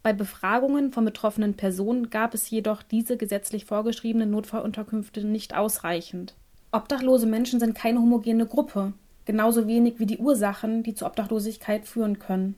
Bei 0.03 0.15
Befragungen 0.15 0.93
von 0.93 1.05
betroffenen 1.05 1.55
Personen 1.55 2.09
gab 2.09 2.33
es 2.33 2.49
jedoch 2.49 2.83
diese 2.83 3.19
gesetzlich 3.19 3.67
vorgeschriebenen 3.67 4.31
Notfallunterkünfte 4.31 5.27
nicht 5.27 5.55
ausreichend. 5.55 6.35
Obdachlose 6.73 7.27
Menschen 7.27 7.61
sind 7.61 7.75
keine 7.75 8.01
homogene 8.01 8.47
Gruppe, 8.47 8.95
genauso 9.27 9.67
wenig 9.67 9.99
wie 9.99 10.07
die 10.07 10.19
Ursachen, 10.19 10.83
die 10.83 10.95
zur 10.95 11.09
Obdachlosigkeit 11.09 11.87
führen 11.87 12.19
können. 12.19 12.55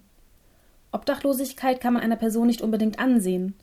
Obdachlosigkeit 0.93 1.81
kann 1.81 1.95
man 1.95 2.03
einer 2.03 2.17
Person 2.17 2.47
nicht 2.47 2.63
unbedingt 2.63 3.01
ansehen. 3.01 3.55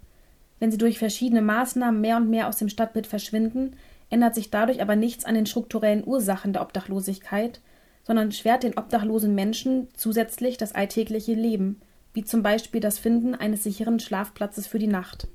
Wenn 0.59 0.71
sie 0.71 0.77
durch 0.77 0.99
verschiedene 0.99 1.41
Maßnahmen 1.41 2.01
mehr 2.01 2.17
und 2.17 2.29
mehr 2.29 2.49
aus 2.49 2.57
dem 2.57 2.67
Stadtbild 2.67 3.07
verschwinden, 3.07 3.77
ändert 4.09 4.35
sich 4.35 4.49
dadurch 4.49 4.81
aber 4.81 4.97
nichts 4.97 5.23
an 5.23 5.35
den 5.35 5.45
strukturellen 5.45 6.05
Ursachen 6.05 6.51
der 6.51 6.63
Obdachlosigkeit, 6.63 7.61
sondern 8.03 8.31
schwert 8.33 8.63
den 8.63 8.77
obdachlosen 8.77 9.35
Menschen 9.35 9.87
zusätzlich 9.95 10.57
das 10.57 10.73
alltägliche 10.73 11.33
Leben, 11.33 11.79
wie 12.19 12.25
zum 12.25 12.43
Beispiel 12.43 12.81
das 12.81 12.99
Finden 12.99 13.33
eines 13.33 13.63
sicheren 13.63 13.97
Schlafplatzes 13.97 14.67
für 14.67 14.77
die 14.77 14.87
Nacht. 14.87 15.29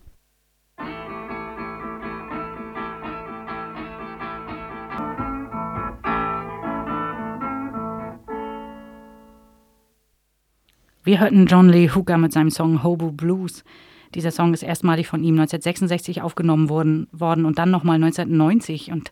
Wir 11.03 11.21
hörten 11.21 11.47
John 11.47 11.71
Lee 11.71 11.89
Hooker 11.89 12.19
mit 12.19 12.35
seinem 12.35 12.51
Song 12.51 12.83
Hobo 12.83 13.13
Blues. 13.13 13.65
Dieser 14.15 14.31
Song 14.31 14.53
ist 14.53 14.63
erstmalig 14.63 15.07
von 15.07 15.25
ihm 15.25 15.37
1966 15.37 16.21
aufgenommen 16.21 16.69
worden, 16.69 17.09
worden 17.13 17.47
und 17.47 17.57
dann 17.57 17.71
nochmal 17.71 17.97
1990. 17.97 18.93
Und 18.93 19.11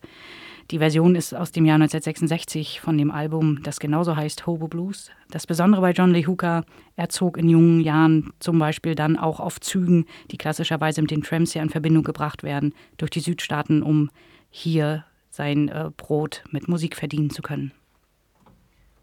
die 0.70 0.78
Version 0.78 1.14
ist 1.14 1.34
aus 1.34 1.52
dem 1.52 1.64
Jahr 1.64 1.74
1966 1.74 2.80
von 2.80 2.96
dem 2.96 3.10
Album, 3.10 3.62
das 3.62 3.80
genauso 3.80 4.16
heißt 4.16 4.46
Hobo 4.46 4.68
Blues. 4.68 5.10
Das 5.30 5.46
Besondere 5.46 5.80
bei 5.80 5.92
John 5.92 6.12
Lee 6.12 6.26
Hooker, 6.26 6.64
er 6.96 7.08
zog 7.08 7.36
in 7.36 7.48
jungen 7.48 7.80
Jahren 7.80 8.32
zum 8.38 8.58
Beispiel 8.58 8.94
dann 8.94 9.18
auch 9.18 9.40
auf 9.40 9.60
Zügen, 9.60 10.06
die 10.30 10.38
klassischerweise 10.38 11.02
mit 11.02 11.10
den 11.10 11.22
Trams 11.22 11.54
ja 11.54 11.62
in 11.62 11.70
Verbindung 11.70 12.04
gebracht 12.04 12.42
werden, 12.42 12.74
durch 12.96 13.10
die 13.10 13.20
Südstaaten, 13.20 13.82
um 13.82 14.10
hier 14.50 15.04
sein 15.30 15.68
äh, 15.68 15.90
Brot 15.96 16.44
mit 16.50 16.68
Musik 16.68 16.96
verdienen 16.96 17.30
zu 17.30 17.42
können. 17.42 17.72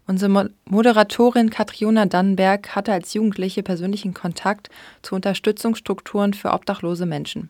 Unsere 0.06 0.50
Moderatorin 0.64 1.50
Katriona 1.50 2.04
Dannenberg 2.06 2.74
hatte 2.74 2.92
als 2.92 3.14
Jugendliche 3.14 3.62
persönlichen 3.62 4.12
Kontakt 4.12 4.68
zu 5.02 5.14
Unterstützungsstrukturen 5.14 6.34
für 6.34 6.52
obdachlose 6.52 7.06
Menschen. 7.06 7.48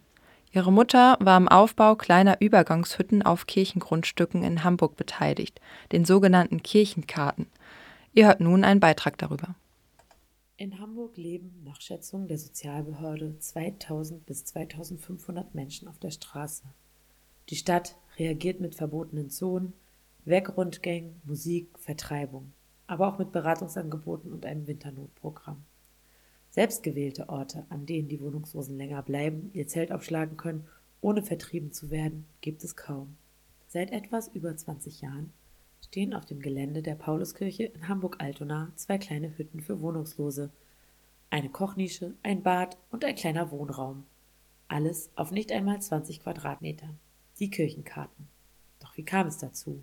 Ihre 0.53 0.73
Mutter 0.73 1.17
war 1.21 1.37
am 1.37 1.47
Aufbau 1.47 1.95
kleiner 1.95 2.41
Übergangshütten 2.41 3.23
auf 3.23 3.47
Kirchengrundstücken 3.47 4.43
in 4.43 4.65
Hamburg 4.65 4.97
beteiligt, 4.97 5.61
den 5.93 6.05
sogenannten 6.05 6.63
Kirchenkarten. 6.63 7.47
Ihr 8.13 8.27
hört 8.27 8.41
nun 8.41 8.65
einen 8.65 8.81
Beitrag 8.81 9.17
darüber. 9.19 9.55
In 10.57 10.81
Hamburg 10.81 11.17
leben 11.17 11.63
nach 11.65 11.81
Schätzung 11.81 12.27
der 12.27 12.37
Sozialbehörde 12.37 13.39
2000 13.39 14.27
bis 14.27 14.45
2500 14.45 15.55
Menschen 15.55 15.87
auf 15.87 15.99
der 15.99 16.11
Straße. 16.11 16.65
Die 17.49 17.57
Stadt 17.57 17.97
reagiert 18.19 18.61
mit 18.61 18.75
verbotenen 18.75 19.31
Zonen, 19.31 19.73
Wegrundgängen, 20.25 21.21
Musik, 21.25 21.79
Vertreibung, 21.79 22.53
aber 22.89 23.07
auch 23.09 23.19
mit 23.19 23.31
Beratungsangeboten 23.31 24.33
und 24.33 24.45
einem 24.45 24.67
Winternotprogramm. 24.67 25.65
Selbstgewählte 26.61 27.31
Orte, 27.31 27.65
an 27.71 27.87
denen 27.87 28.09
die 28.09 28.21
Wohnungslosen 28.21 28.77
länger 28.77 29.03
bleiben, 29.03 29.49
ihr 29.55 29.67
Zelt 29.67 29.91
aufschlagen 29.93 30.37
können, 30.37 30.67
ohne 31.01 31.23
vertrieben 31.23 31.73
zu 31.73 31.91
werden, 31.91 32.27
gibt 32.43 32.63
es 32.65 32.77
kaum. 32.77 33.17
Seit 33.67 33.93
etwas 33.93 34.29
über 34.29 34.55
20 34.55 35.01
Jahren 35.01 35.33
stehen 35.83 36.13
auf 36.13 36.27
dem 36.27 36.39
Gelände 36.41 36.83
der 36.83 36.97
Pauluskirche 36.97 37.65
in 37.65 37.89
Hamburg-Altona 37.89 38.73
zwei 38.75 38.99
kleine 38.99 39.39
Hütten 39.39 39.63
für 39.63 39.81
Wohnungslose, 39.81 40.51
eine 41.31 41.49
Kochnische, 41.49 42.13
ein 42.23 42.43
Bad 42.43 42.77
und 42.91 43.07
ein 43.07 43.15
kleiner 43.15 43.51
Wohnraum. 43.51 44.05
Alles 44.69 45.09
auf 45.17 45.31
nicht 45.31 45.53
einmal 45.53 45.81
20 45.81 46.21
Quadratmetern. 46.21 46.99
Die 47.39 47.49
Kirchenkarten. 47.49 48.29
Doch 48.81 48.99
wie 48.99 49.05
kam 49.07 49.29
es 49.29 49.39
dazu? 49.39 49.83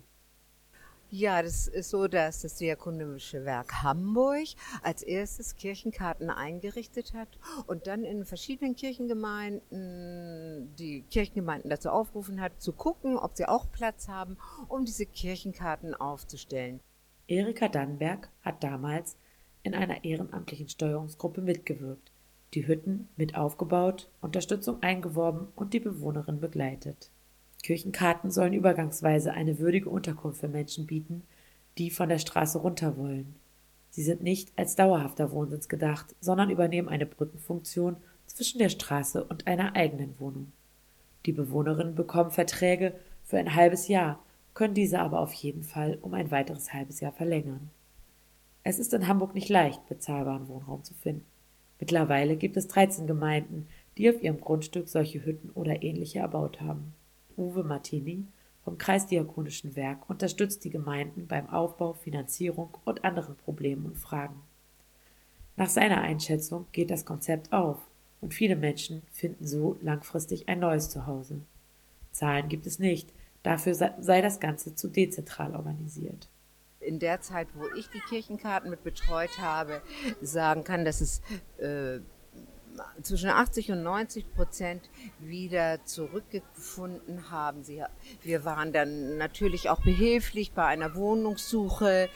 Ja, 1.10 1.42
das 1.42 1.68
ist 1.68 1.88
so, 1.88 2.06
dass 2.06 2.42
das 2.42 2.56
Diakonische 2.56 3.46
Werk 3.46 3.82
Hamburg 3.82 4.48
als 4.82 5.02
erstes 5.02 5.56
Kirchenkarten 5.56 6.28
eingerichtet 6.28 7.14
hat 7.14 7.28
und 7.66 7.86
dann 7.86 8.04
in 8.04 8.26
verschiedenen 8.26 8.76
Kirchengemeinden 8.76 10.74
die 10.76 11.00
Kirchengemeinden 11.10 11.70
dazu 11.70 11.88
aufgerufen 11.88 12.42
hat, 12.42 12.60
zu 12.60 12.74
gucken, 12.74 13.16
ob 13.16 13.38
sie 13.38 13.46
auch 13.46 13.72
Platz 13.72 14.08
haben, 14.08 14.36
um 14.68 14.84
diese 14.84 15.06
Kirchenkarten 15.06 15.94
aufzustellen. 15.94 16.80
Erika 17.26 17.68
Dannenberg 17.68 18.28
hat 18.42 18.62
damals 18.62 19.16
in 19.62 19.74
einer 19.74 20.04
ehrenamtlichen 20.04 20.68
Steuerungsgruppe 20.68 21.40
mitgewirkt, 21.40 22.12
die 22.52 22.66
Hütten 22.66 23.08
mit 23.16 23.34
aufgebaut, 23.34 24.10
Unterstützung 24.20 24.82
eingeworben 24.82 25.48
und 25.56 25.72
die 25.72 25.80
Bewohnerin 25.80 26.38
begleitet. 26.38 27.10
Kirchenkarten 27.62 28.30
sollen 28.30 28.52
übergangsweise 28.52 29.32
eine 29.32 29.58
würdige 29.58 29.90
Unterkunft 29.90 30.40
für 30.40 30.48
Menschen 30.48 30.86
bieten, 30.86 31.22
die 31.76 31.90
von 31.90 32.08
der 32.08 32.18
Straße 32.18 32.58
runter 32.58 32.96
wollen. 32.96 33.34
Sie 33.90 34.02
sind 34.02 34.22
nicht 34.22 34.52
als 34.56 34.76
dauerhafter 34.76 35.32
Wohnsitz 35.32 35.68
gedacht, 35.68 36.14
sondern 36.20 36.50
übernehmen 36.50 36.88
eine 36.88 37.06
Brückenfunktion 37.06 37.96
zwischen 38.26 38.58
der 38.58 38.68
Straße 38.68 39.24
und 39.24 39.46
einer 39.46 39.74
eigenen 39.74 40.14
Wohnung. 40.18 40.52
Die 41.26 41.32
Bewohnerinnen 41.32 41.94
bekommen 41.94 42.30
Verträge 42.30 42.94
für 43.24 43.38
ein 43.38 43.54
halbes 43.54 43.88
Jahr, 43.88 44.22
können 44.54 44.74
diese 44.74 45.00
aber 45.00 45.20
auf 45.20 45.32
jeden 45.32 45.62
Fall 45.62 45.98
um 46.00 46.14
ein 46.14 46.30
weiteres 46.30 46.72
halbes 46.72 47.00
Jahr 47.00 47.12
verlängern. 47.12 47.70
Es 48.64 48.78
ist 48.78 48.92
in 48.92 49.06
Hamburg 49.06 49.34
nicht 49.34 49.48
leicht, 49.48 49.86
bezahlbaren 49.88 50.48
Wohnraum 50.48 50.84
zu 50.84 50.94
finden. 50.94 51.24
Mittlerweile 51.80 52.36
gibt 52.36 52.56
es 52.56 52.66
13 52.68 53.06
Gemeinden, 53.06 53.68
die 53.96 54.10
auf 54.10 54.22
ihrem 54.22 54.40
Grundstück 54.40 54.88
solche 54.88 55.24
Hütten 55.24 55.50
oder 55.50 55.82
ähnliche 55.82 56.18
erbaut 56.18 56.60
haben. 56.60 56.92
Uwe 57.38 57.64
Martini 57.64 58.26
vom 58.64 58.76
Kreisdiakonischen 58.76 59.76
Werk 59.76 60.10
unterstützt 60.10 60.64
die 60.64 60.70
Gemeinden 60.70 61.26
beim 61.26 61.48
Aufbau, 61.48 61.94
Finanzierung 61.94 62.76
und 62.84 63.04
anderen 63.04 63.36
Problemen 63.36 63.86
und 63.86 63.96
Fragen. 63.96 64.42
Nach 65.56 65.68
seiner 65.68 66.02
Einschätzung 66.02 66.66
geht 66.72 66.90
das 66.90 67.04
Konzept 67.04 67.52
auf 67.52 67.78
und 68.20 68.34
viele 68.34 68.56
Menschen 68.56 69.02
finden 69.12 69.46
so 69.46 69.78
langfristig 69.80 70.48
ein 70.48 70.60
neues 70.60 70.90
Zuhause. 70.90 71.40
Zahlen 72.12 72.48
gibt 72.48 72.66
es 72.66 72.78
nicht, 72.78 73.12
dafür 73.42 73.74
sei 73.74 74.20
das 74.20 74.40
Ganze 74.40 74.74
zu 74.74 74.88
dezentral 74.88 75.54
organisiert 75.54 76.28
in 76.80 76.98
der 76.98 77.20
Zeit, 77.20 77.48
wo 77.54 77.66
ich 77.78 77.88
die 77.90 78.00
Kirchenkarten 78.00 78.70
mit 78.70 78.82
betreut 78.82 79.38
habe, 79.38 79.82
sagen 80.22 80.64
kann, 80.64 80.84
dass 80.84 81.00
es 81.00 81.20
äh, 81.58 82.00
zwischen 83.02 83.30
80 83.30 83.72
und 83.72 83.82
90 83.82 84.34
Prozent 84.34 84.88
wieder 85.18 85.84
zurückgefunden 85.84 87.30
haben. 87.30 87.64
Sie, 87.64 87.82
wir 88.22 88.44
waren 88.44 88.72
dann 88.72 89.16
natürlich 89.18 89.70
auch 89.70 89.80
behilflich 89.80 90.52
bei 90.52 90.64
einer 90.64 90.94
Wohnungssuche. 90.94 92.08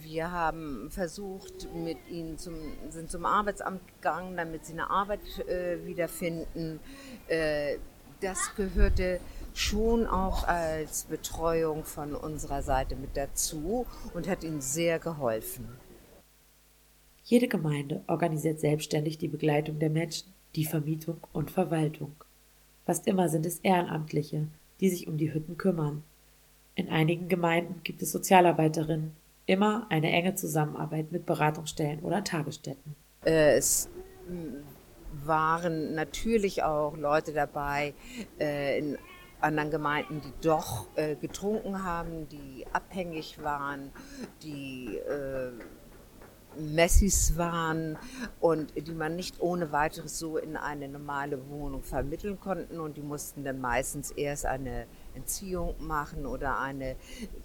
Wir 0.00 0.30
haben 0.30 0.90
versucht, 0.90 1.68
mit 1.74 1.98
ihnen 2.08 2.38
zum, 2.38 2.54
sind 2.90 3.10
zum 3.10 3.26
Arbeitsamt 3.26 3.86
gegangen, 3.86 4.36
damit 4.36 4.66
sie 4.66 4.72
eine 4.72 4.90
Arbeit 4.90 5.20
äh, 5.48 5.84
wiederfinden. 5.84 6.80
Äh, 7.28 7.78
das 8.20 8.54
gehörte 8.56 9.20
schon 9.54 10.06
auch 10.06 10.48
als 10.48 11.04
Betreuung 11.04 11.84
von 11.84 12.14
unserer 12.14 12.62
Seite 12.62 12.96
mit 12.96 13.16
dazu 13.16 13.86
und 14.12 14.28
hat 14.28 14.42
ihnen 14.42 14.60
sehr 14.60 14.98
geholfen. 14.98 15.68
Jede 17.26 17.48
Gemeinde 17.48 18.02
organisiert 18.06 18.60
selbstständig 18.60 19.16
die 19.16 19.28
Begleitung 19.28 19.78
der 19.78 19.88
Menschen, 19.88 20.34
die 20.56 20.66
Vermietung 20.66 21.26
und 21.32 21.50
Verwaltung. 21.50 22.14
Fast 22.84 23.06
immer 23.06 23.30
sind 23.30 23.46
es 23.46 23.60
Ehrenamtliche, 23.60 24.46
die 24.80 24.90
sich 24.90 25.08
um 25.08 25.16
die 25.16 25.32
Hütten 25.32 25.56
kümmern. 25.56 26.04
In 26.74 26.90
einigen 26.90 27.28
Gemeinden 27.28 27.80
gibt 27.82 28.02
es 28.02 28.12
Sozialarbeiterinnen, 28.12 29.12
immer 29.46 29.86
eine 29.88 30.12
enge 30.12 30.34
Zusammenarbeit 30.34 31.12
mit 31.12 31.24
Beratungsstellen 31.24 32.00
oder 32.00 32.24
Tagesstätten. 32.24 32.94
Es 33.22 33.88
waren 35.24 35.94
natürlich 35.94 36.62
auch 36.62 36.94
Leute 36.94 37.32
dabei 37.32 37.94
äh, 38.38 38.78
in 38.78 38.98
anderen 39.40 39.70
Gemeinden, 39.70 40.20
die 40.20 40.46
doch 40.46 40.88
äh, 40.96 41.16
getrunken 41.16 41.84
haben, 41.84 42.28
die 42.28 42.66
abhängig 42.72 43.42
waren, 43.42 43.92
die 44.42 44.96
äh, 44.96 45.52
Messis 46.58 47.36
waren 47.36 47.98
und 48.40 48.72
die 48.76 48.92
man 48.92 49.16
nicht 49.16 49.40
ohne 49.40 49.72
weiteres 49.72 50.18
so 50.18 50.36
in 50.38 50.56
eine 50.56 50.88
normale 50.88 51.48
Wohnung 51.48 51.82
vermitteln 51.82 52.40
konnten 52.40 52.80
und 52.80 52.96
die 52.96 53.02
mussten 53.02 53.44
dann 53.44 53.60
meistens 53.60 54.10
erst 54.10 54.46
eine 54.46 54.86
Entziehung 55.14 55.74
machen 55.78 56.26
oder 56.26 56.58
eine 56.58 56.96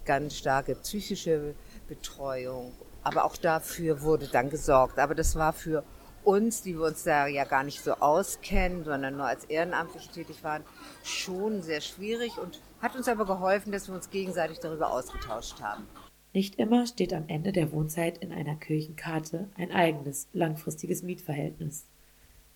ganz 0.05 0.35
starke 0.35 0.75
psychische 0.75 1.55
Betreuung. 1.87 2.73
Aber 3.03 3.25
auch 3.25 3.37
dafür 3.37 4.01
wurde 4.01 4.27
dann 4.27 4.49
gesorgt. 4.49 4.99
Aber 4.99 5.15
das 5.15 5.35
war 5.35 5.53
für 5.53 5.83
uns, 6.23 6.61
die 6.61 6.77
wir 6.77 6.85
uns 6.85 7.03
da 7.03 7.27
ja 7.27 7.45
gar 7.45 7.63
nicht 7.63 7.83
so 7.83 7.93
auskennen, 7.93 8.83
sondern 8.83 9.17
nur 9.17 9.25
als 9.25 9.45
Ehrenamtliche 9.45 10.11
tätig 10.11 10.43
waren, 10.43 10.63
schon 11.03 11.61
sehr 11.61 11.81
schwierig 11.81 12.37
und 12.37 12.61
hat 12.81 12.95
uns 12.95 13.07
aber 13.07 13.25
geholfen, 13.25 13.71
dass 13.71 13.87
wir 13.87 13.95
uns 13.95 14.09
gegenseitig 14.09 14.59
darüber 14.59 14.91
ausgetauscht 14.91 15.61
haben. 15.61 15.87
Nicht 16.31 16.59
immer 16.59 16.85
steht 16.85 17.13
am 17.13 17.23
Ende 17.27 17.51
der 17.51 17.71
Wohnzeit 17.71 18.19
in 18.19 18.31
einer 18.31 18.55
Kirchenkarte 18.55 19.49
ein 19.55 19.71
eigenes, 19.71 20.27
langfristiges 20.33 21.01
Mietverhältnis. 21.01 21.85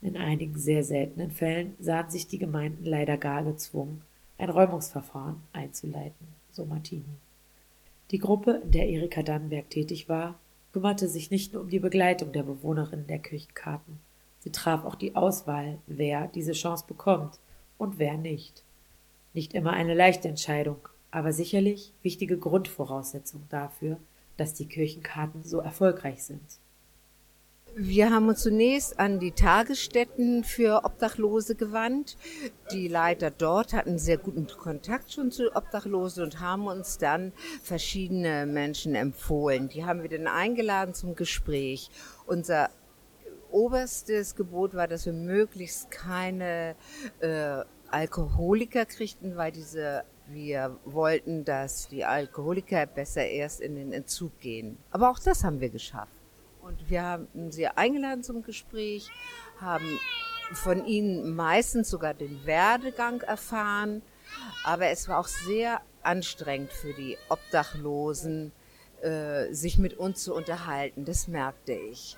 In 0.02 0.16
einigen 0.16 0.58
sehr 0.58 0.84
seltenen 0.84 1.32
Fällen 1.32 1.74
sahen 1.80 2.10
sich 2.10 2.28
die 2.28 2.38
Gemeinden 2.38 2.86
leider 2.86 3.18
gar 3.18 3.44
gezwungen, 3.44 4.02
ein 4.38 4.50
Räumungsverfahren 4.50 5.42
einzuleiten, 5.54 6.28
so 6.52 6.66
Martini. 6.66 7.04
Die 8.12 8.20
Gruppe, 8.20 8.62
in 8.64 8.72
der 8.72 8.90
Erika 8.90 9.24
Dannenberg 9.24 9.70
tätig 9.72 10.08
war, 10.08 10.40
kümmerte 10.72 11.08
sich 11.08 11.32
nicht 11.32 11.54
nur 11.54 11.64
um 11.64 11.70
die 11.70 11.80
Begleitung 11.80 12.32
der 12.32 12.44
Bewohnerinnen 12.44 13.08
der 13.08 13.20
Kirchenkarten. 13.20 14.00
Sie 14.40 14.52
traf 14.52 14.86
auch 14.86 14.96
die 14.96 15.16
Auswahl, 15.16 15.80
wer 15.88 16.28
diese 16.28 16.52
Chance 16.52 16.86
bekommt 16.88 17.40
und 17.78 17.98
wer 17.98 18.18
nicht. 18.18 18.64
Nicht 19.34 19.54
immer 19.54 19.72
eine 19.72 19.96
leichte 19.96 20.28
Entscheidung, 20.28 20.90
aber 21.14 21.32
sicherlich 21.32 21.94
wichtige 22.02 22.40
Grundvoraussetzung 22.40 23.46
dafür, 23.50 23.98
dass 24.36 24.56
die 24.56 24.66
Kirchenkarten 24.66 25.44
so 25.44 25.60
erfolgreich 25.60 26.24
sind. 26.24 26.42
Wir 27.76 28.12
haben 28.12 28.30
uns 28.30 28.42
zunächst 28.42 29.00
an 29.00 29.20
die 29.20 29.32
Tagesstätten 29.32 30.44
für 30.44 30.86
Obdachlose 30.86 31.56
gewandt. 31.56 32.18
Die 32.72 32.88
Leiter 32.88 33.30
dort 33.32 33.74
hatten 33.74 34.00
sehr 34.00 34.18
guten 34.18 34.48
Kontakt 34.48 35.12
schon 35.12 35.32
zu 35.32 35.56
Obdachlosen 35.56 36.24
und 36.24 36.40
haben 36.40 36.66
uns 36.66 36.98
dann 36.98 37.32
verschiedene 37.62 38.48
Menschen 38.48 38.96
empfohlen. 38.96 39.70
Die 39.70 39.86
haben 39.86 40.02
wir 40.02 40.10
dann 40.10 40.28
eingeladen 40.28 40.96
zum 40.96 41.16
Gespräch. 41.16 41.90
Unser 42.26 42.70
oberstes 43.52 44.36
Gebot 44.36 44.74
war, 44.74 44.88
dass 44.88 45.06
wir 45.06 45.14
möglichst 45.14 45.92
keine 45.92 46.76
äh, 47.20 47.64
Alkoholiker 47.90 48.86
kriegten, 48.86 49.36
weil 49.36 49.52
diese 49.52 50.04
wir 50.34 50.78
wollten, 50.86 51.46
dass 51.46 51.88
die 51.88 52.06
Alkoholiker 52.06 52.86
besser 52.86 53.26
erst 53.26 53.62
in 53.62 53.76
den 53.76 53.94
Entzug 53.94 54.40
gehen. 54.40 54.78
Aber 54.92 55.10
auch 55.10 55.20
das 55.20 55.44
haben 55.44 55.60
wir 55.60 55.70
geschafft. 55.70 56.12
Und 56.62 56.90
wir 56.90 57.04
haben 57.04 57.52
sie 57.52 57.68
eingeladen 57.68 58.24
zum 58.24 58.42
Gespräch, 58.44 59.10
haben 59.60 60.00
von 60.54 60.86
ihnen 60.86 61.36
meistens 61.36 61.90
sogar 61.90 62.14
den 62.14 62.46
Werdegang 62.46 63.22
erfahren. 63.22 64.02
Aber 64.64 64.88
es 64.88 65.08
war 65.10 65.20
auch 65.20 65.28
sehr 65.28 65.82
anstrengend 66.02 66.72
für 66.72 66.94
die 66.94 67.18
Obdachlosen, 67.30 68.52
äh, 69.02 69.52
sich 69.54 69.78
mit 69.78 69.96
uns 69.96 70.24
zu 70.24 70.34
unterhalten. 70.34 71.06
Das 71.06 71.28
merkte 71.28 71.74
ich 71.74 72.18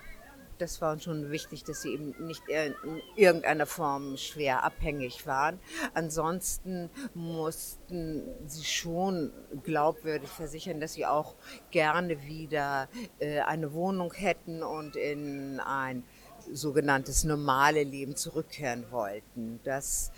das 0.58 0.82
war 0.82 0.94
uns 0.94 1.04
schon 1.04 1.32
wichtig, 1.32 1.64
dass 1.64 1.82
sie 1.82 1.94
eben 1.94 2.16
nicht 2.26 2.44
in 2.48 3.02
irgendeiner 3.16 3.66
Form 3.66 4.18
schwer 4.18 4.64
abhängig 4.64 5.26
waren. 5.28 5.60
Ansonsten 5.94 6.90
mussten 7.14 8.24
sie 8.46 8.64
schon 8.64 9.32
glaubwürdig 9.64 10.30
versichern, 10.30 10.80
dass 10.80 10.94
sie 10.94 11.06
auch 11.06 11.36
gerne 11.72 12.24
wieder 12.24 12.88
äh, 13.20 13.40
eine 13.40 13.74
Wohnung 13.74 14.14
hätten 14.14 14.64
und 14.64 14.96
in 14.96 15.60
ein 15.60 16.04
sogenanntes 16.52 17.24
normale 17.24 17.84
Leben 17.84 18.16
zurückkehren 18.16 18.86
wollten. 18.92 19.60
Das 19.64 20.12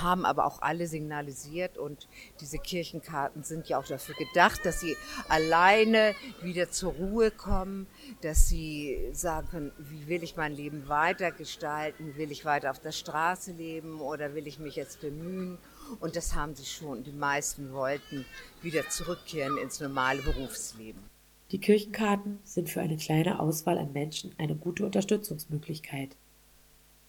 haben 0.00 0.24
aber 0.24 0.46
auch 0.46 0.62
alle 0.62 0.86
signalisiert 0.86 1.76
und 1.76 2.08
diese 2.40 2.58
Kirchenkarten 2.58 3.42
sind 3.44 3.68
ja 3.68 3.78
auch 3.78 3.86
dafür 3.86 4.14
gedacht, 4.14 4.64
dass 4.64 4.80
sie 4.80 4.96
alleine 5.28 6.14
wieder 6.40 6.70
zur 6.70 6.92
Ruhe 6.92 7.30
kommen, 7.30 7.86
dass 8.22 8.48
sie 8.48 9.10
sagen 9.12 9.48
können, 9.50 9.72
wie 9.78 10.06
will 10.06 10.22
ich 10.22 10.36
mein 10.36 10.54
Leben 10.54 10.88
weiter 10.88 11.30
gestalten, 11.30 12.16
will 12.16 12.30
ich 12.30 12.44
weiter 12.44 12.70
auf 12.70 12.80
der 12.80 12.92
Straße 12.92 13.52
leben 13.52 14.00
oder 14.00 14.34
will 14.34 14.46
ich 14.46 14.58
mich 14.58 14.76
jetzt 14.76 15.00
bemühen 15.00 15.58
und 16.00 16.16
das 16.16 16.34
haben 16.34 16.54
sie 16.54 16.64
schon. 16.64 17.04
Die 17.04 17.12
meisten 17.12 17.72
wollten 17.72 18.24
wieder 18.62 18.88
zurückkehren 18.88 19.58
ins 19.58 19.80
normale 19.80 20.22
Berufsleben. 20.22 21.11
Die 21.52 21.58
Kirchenkarten 21.58 22.38
sind 22.44 22.70
für 22.70 22.80
eine 22.80 22.96
kleine 22.96 23.38
Auswahl 23.38 23.76
an 23.76 23.92
Menschen 23.92 24.34
eine 24.38 24.54
gute 24.54 24.86
Unterstützungsmöglichkeit. 24.86 26.16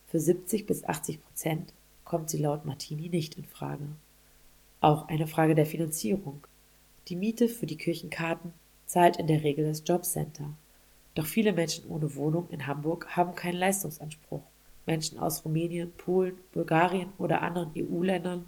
Für 0.08 0.20
70 0.20 0.66
bis 0.66 0.84
80 0.84 1.24
Prozent 1.24 1.74
kommt 2.04 2.30
sie 2.30 2.40
laut 2.40 2.66
Martini 2.66 3.08
nicht 3.08 3.36
in 3.36 3.46
Frage. 3.46 3.88
Auch 4.82 5.08
eine 5.08 5.28
Frage 5.28 5.56
der 5.56 5.66
Finanzierung. 5.66 6.46
Die 7.08 7.16
Miete 7.16 7.48
für 7.48 7.68
die 7.68 7.78
Kirchenkarten 7.78 8.52
zahlt 8.86 9.16
in 9.16 9.28
der 9.28 9.44
Regel 9.44 9.66
das 9.66 9.84
Jobcenter. 9.86 10.54
Doch 11.16 11.26
viele 11.26 11.54
Menschen 11.54 11.88
ohne 11.88 12.14
Wohnung 12.16 12.50
in 12.50 12.68
Hamburg 12.68 13.16
haben 13.16 13.36
keinen 13.36 13.60
Leistungsanspruch. 13.60 14.44
Menschen 14.86 15.20
aus 15.20 15.46
Rumänien, 15.46 15.94
Polen, 15.94 16.38
Bulgarien 16.52 17.14
oder 17.18 17.42
anderen 17.44 17.72
EU-Ländern 17.78 18.46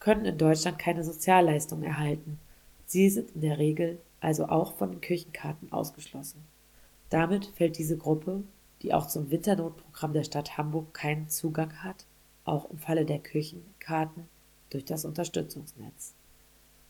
können 0.00 0.24
in 0.24 0.36
Deutschland 0.36 0.80
keine 0.80 1.04
Sozialleistungen 1.04 1.84
erhalten. 1.84 2.40
Sie 2.86 3.08
sind 3.08 3.30
in 3.36 3.42
der 3.42 3.58
Regel 3.58 4.00
also 4.20 4.48
auch 4.48 4.74
von 4.74 4.90
den 4.90 5.00
Kirchenkarten 5.00 5.72
ausgeschlossen. 5.72 6.44
Damit 7.10 7.46
fällt 7.46 7.78
diese 7.78 7.96
Gruppe, 7.96 8.42
die 8.82 8.94
auch 8.94 9.06
zum 9.06 9.30
Winternotprogramm 9.30 10.12
der 10.12 10.24
Stadt 10.24 10.56
Hamburg 10.56 10.94
keinen 10.94 11.28
Zugang 11.28 11.82
hat, 11.82 12.06
auch 12.44 12.70
im 12.70 12.78
Falle 12.78 13.04
der 13.04 13.18
Kirchenkarten 13.18 14.28
durch 14.70 14.84
das 14.84 15.04
Unterstützungsnetz. 15.04 16.14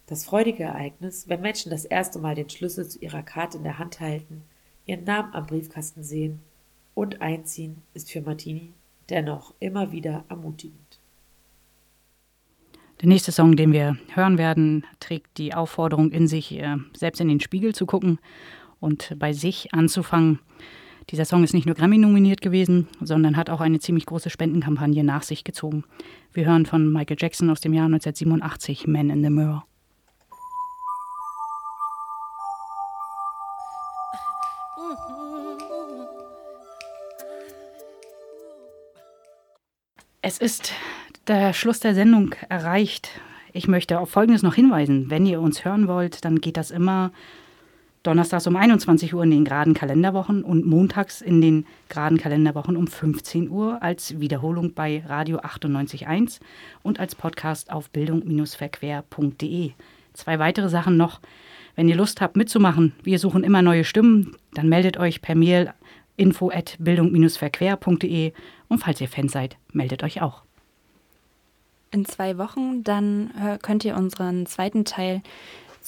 Das 0.06 0.24
freudige 0.24 0.64
Ereignis, 0.64 1.28
wenn 1.28 1.42
Menschen 1.42 1.70
das 1.70 1.84
erste 1.84 2.18
Mal 2.18 2.34
den 2.34 2.48
Schlüssel 2.48 2.88
zu 2.88 2.98
ihrer 2.98 3.22
Karte 3.22 3.58
in 3.58 3.64
der 3.64 3.78
Hand 3.78 4.00
halten, 4.00 4.42
ihren 4.86 5.04
Namen 5.04 5.34
am 5.34 5.46
Briefkasten 5.46 6.02
sehen 6.02 6.40
und 6.94 7.20
einziehen, 7.20 7.82
ist 7.92 8.10
für 8.10 8.22
Martini 8.22 8.72
dennoch 9.10 9.54
immer 9.60 9.92
wieder 9.92 10.24
ermutigend. 10.28 10.88
Der 13.00 13.08
nächste 13.08 13.30
Song, 13.30 13.54
den 13.54 13.72
wir 13.72 13.96
hören 14.14 14.38
werden, 14.38 14.84
trägt 14.98 15.38
die 15.38 15.54
Aufforderung 15.54 16.11
in 16.11 16.26
sich, 16.26 16.61
selbst 16.96 17.20
in 17.20 17.28
den 17.28 17.38
Spiegel 17.38 17.72
zu 17.72 17.87
gucken 17.87 18.18
und 18.80 19.14
bei 19.18 19.32
sich 19.32 19.72
anzufangen. 19.72 20.40
Dieser 21.11 21.24
Song 21.24 21.44
ist 21.44 21.54
nicht 21.54 21.64
nur 21.64 21.76
Grammy 21.76 21.96
nominiert 21.96 22.40
gewesen, 22.40 22.88
sondern 23.00 23.37
hat 23.37 23.50
auch 23.50 23.61
eine 23.61 23.78
ziemlich 23.78 24.04
große 24.04 24.30
Spendenkampagne 24.30 25.04
nach 25.04 25.22
sich 25.22 25.44
gezogen. 25.44 25.84
Wir 26.32 26.44
hören 26.44 26.66
von 26.66 26.92
Michael 26.92 27.16
Jackson 27.20 27.50
aus 27.50 27.61
dem 27.61 27.72
Jahr 27.72 27.87
1987 27.87 28.88
Man 28.88 29.11
in 29.11 29.22
the 29.22 29.30
Mirror. 29.30 29.64
Es 40.20 40.38
ist 40.38 40.72
der 41.28 41.52
Schluss 41.52 41.80
der 41.80 41.94
Sendung 41.94 42.34
erreicht. 42.48 43.10
Ich 43.52 43.68
möchte 43.68 44.00
auf 44.00 44.10
Folgendes 44.10 44.42
noch 44.42 44.54
hinweisen. 44.54 45.10
Wenn 45.10 45.26
ihr 45.26 45.40
uns 45.40 45.64
hören 45.64 45.86
wollt, 45.86 46.24
dann 46.24 46.40
geht 46.40 46.56
das 46.56 46.70
immer 46.70 47.12
donnerstags 48.02 48.46
um 48.46 48.56
21 48.56 49.12
Uhr 49.14 49.24
in 49.24 49.30
den 49.30 49.44
geraden 49.44 49.74
Kalenderwochen 49.74 50.42
und 50.42 50.64
montags 50.64 51.20
in 51.20 51.40
den 51.42 51.66
geraden 51.88 52.16
Kalenderwochen 52.16 52.76
um 52.76 52.86
15 52.86 53.50
Uhr 53.50 53.82
als 53.82 54.18
Wiederholung 54.20 54.72
bei 54.72 55.02
Radio 55.06 55.38
98.1 55.40 56.40
und 56.82 56.98
als 56.98 57.14
Podcast 57.14 57.70
auf 57.70 57.90
bildung-verquer.de. 57.90 59.72
Zwei 60.14 60.38
weitere 60.38 60.68
Sachen 60.68 60.96
noch. 60.96 61.20
Wenn 61.76 61.88
ihr 61.88 61.96
Lust 61.96 62.20
habt 62.20 62.36
mitzumachen, 62.36 62.94
wir 63.02 63.18
suchen 63.18 63.44
immer 63.44 63.60
neue 63.60 63.84
Stimmen, 63.84 64.36
dann 64.54 64.68
meldet 64.68 64.96
euch 64.96 65.20
per 65.20 65.34
Mail 65.34 65.74
info 66.16 66.50
at 66.50 66.76
bildung-verquer.de 66.78 68.32
und 68.68 68.78
falls 68.78 69.00
ihr 69.00 69.08
Fans 69.08 69.32
seid, 69.32 69.56
meldet 69.72 70.02
euch 70.02 70.22
auch. 70.22 70.47
In 71.90 72.05
zwei 72.05 72.37
Wochen 72.38 72.85
dann 72.85 73.31
könnt 73.62 73.85
ihr 73.85 73.96
unseren 73.96 74.46
zweiten 74.46 74.85
Teil 74.85 75.22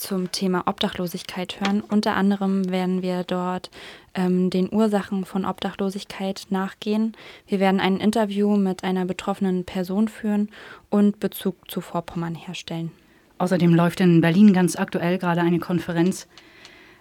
zum 0.01 0.33
Thema 0.33 0.67
Obdachlosigkeit 0.67 1.61
hören. 1.61 1.83
Unter 1.83 2.17
anderem 2.17 2.71
werden 2.71 3.03
wir 3.03 3.23
dort 3.23 3.71
ähm, 4.15 4.51
den 4.51 4.73
Ursachen 4.73 5.25
von 5.25 5.45
Obdachlosigkeit 5.45 6.47
nachgehen. 6.51 7.15
Wir 7.47 7.61
werden 7.61 7.81
ein 7.81 7.99
Interview 7.99 8.57
mit 8.57 8.83
einer 8.83 9.05
betroffenen 9.05 9.65
Person 9.65 10.09
führen 10.09 10.49
und 10.89 11.21
Bezug 11.21 11.71
zu 11.71 11.81
Vorpommern 11.81 12.35
herstellen. 12.35 12.91
Außerdem 13.39 13.75
läuft 13.75 14.01
in 14.01 14.21
Berlin 14.21 14.53
ganz 14.53 14.77
aktuell 14.77 15.19
gerade 15.19 15.41
eine 15.43 15.59
Konferenz 15.59 16.27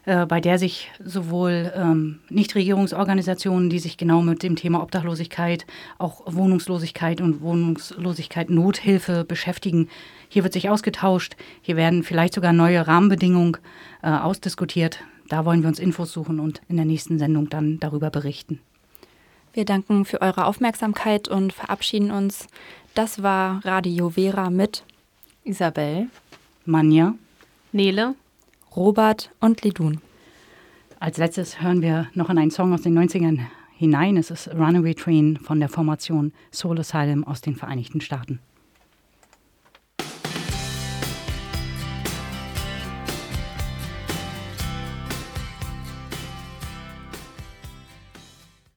äh, 0.10 0.26
bei 0.26 0.42
der 0.42 0.58
sich 0.58 0.90
sowohl 1.06 1.72
ähm, 1.76 2.20
Nichtregierungsorganisationen, 2.30 3.70
die 3.70 3.78
sich 3.78 3.96
genau 3.96 4.24
mit 4.24 4.42
dem 4.42 4.56
Thema 4.56 4.82
Obdachlosigkeit, 4.82 5.68
auch 6.00 6.24
Wohnungslosigkeit 6.26 7.22
und 7.22 7.42
Wohnungslosigkeit 7.42 8.50
Nothilfe 8.50 9.24
beschäftigen. 9.24 9.88
Hier 10.28 10.42
wird 10.42 10.54
sich 10.54 10.68
ausgetauscht, 10.68 11.36
hier 11.62 11.76
werden 11.76 12.02
vielleicht 12.02 12.34
sogar 12.34 12.54
neue 12.54 12.88
Rahmenbedingungen 12.88 13.58
äh, 14.02 14.10
ausdiskutiert. 14.10 15.04
Da 15.28 15.46
wollen 15.46 15.62
wir 15.62 15.70
uns 15.70 15.78
Infos 15.78 16.12
suchen 16.12 16.40
und 16.40 16.60
in 16.68 16.78
der 16.78 16.86
nächsten 16.86 17.20
Sendung 17.20 17.52
dann 17.52 17.80
darüber 17.80 18.10
berichten. 18.10 18.60
Wir 19.54 19.66
danken 19.66 20.06
für 20.06 20.24
eure 20.24 20.46
Aufmerksamkeit 20.46 21.28
und 21.28 21.54
verabschieden 21.54 22.10
uns. 22.10 22.48
Das 22.96 23.22
war 23.22 23.64
Radio 23.64 24.10
Vera 24.10 24.50
mit 24.50 24.84
Isabel, 25.44 26.08
Manja, 26.66 27.14
Nele 27.72 28.16
Robert 28.80 29.30
und 29.42 29.62
Lidun. 29.64 30.00
Als 31.02 31.18
letztes 31.18 31.62
hören 31.62 31.82
wir 31.82 32.08
noch 32.14 32.30
in 32.30 32.38
einen 32.38 32.50
Song 32.50 32.74
aus 32.74 32.82
den 32.82 32.98
90ern 32.98 33.42
hinein. 33.76 34.16
Es 34.16 34.32
ist 34.32 34.48
Runaway 34.54 34.94
Train 34.94 35.36
von 35.36 35.60
der 35.60 35.68
Formation 35.68 36.32
Soul 36.54 36.80
Asylum 36.80 37.26
aus 37.26 37.42
den 37.42 37.58
Vereinigten 37.58 38.00
Staaten. 38.00 38.40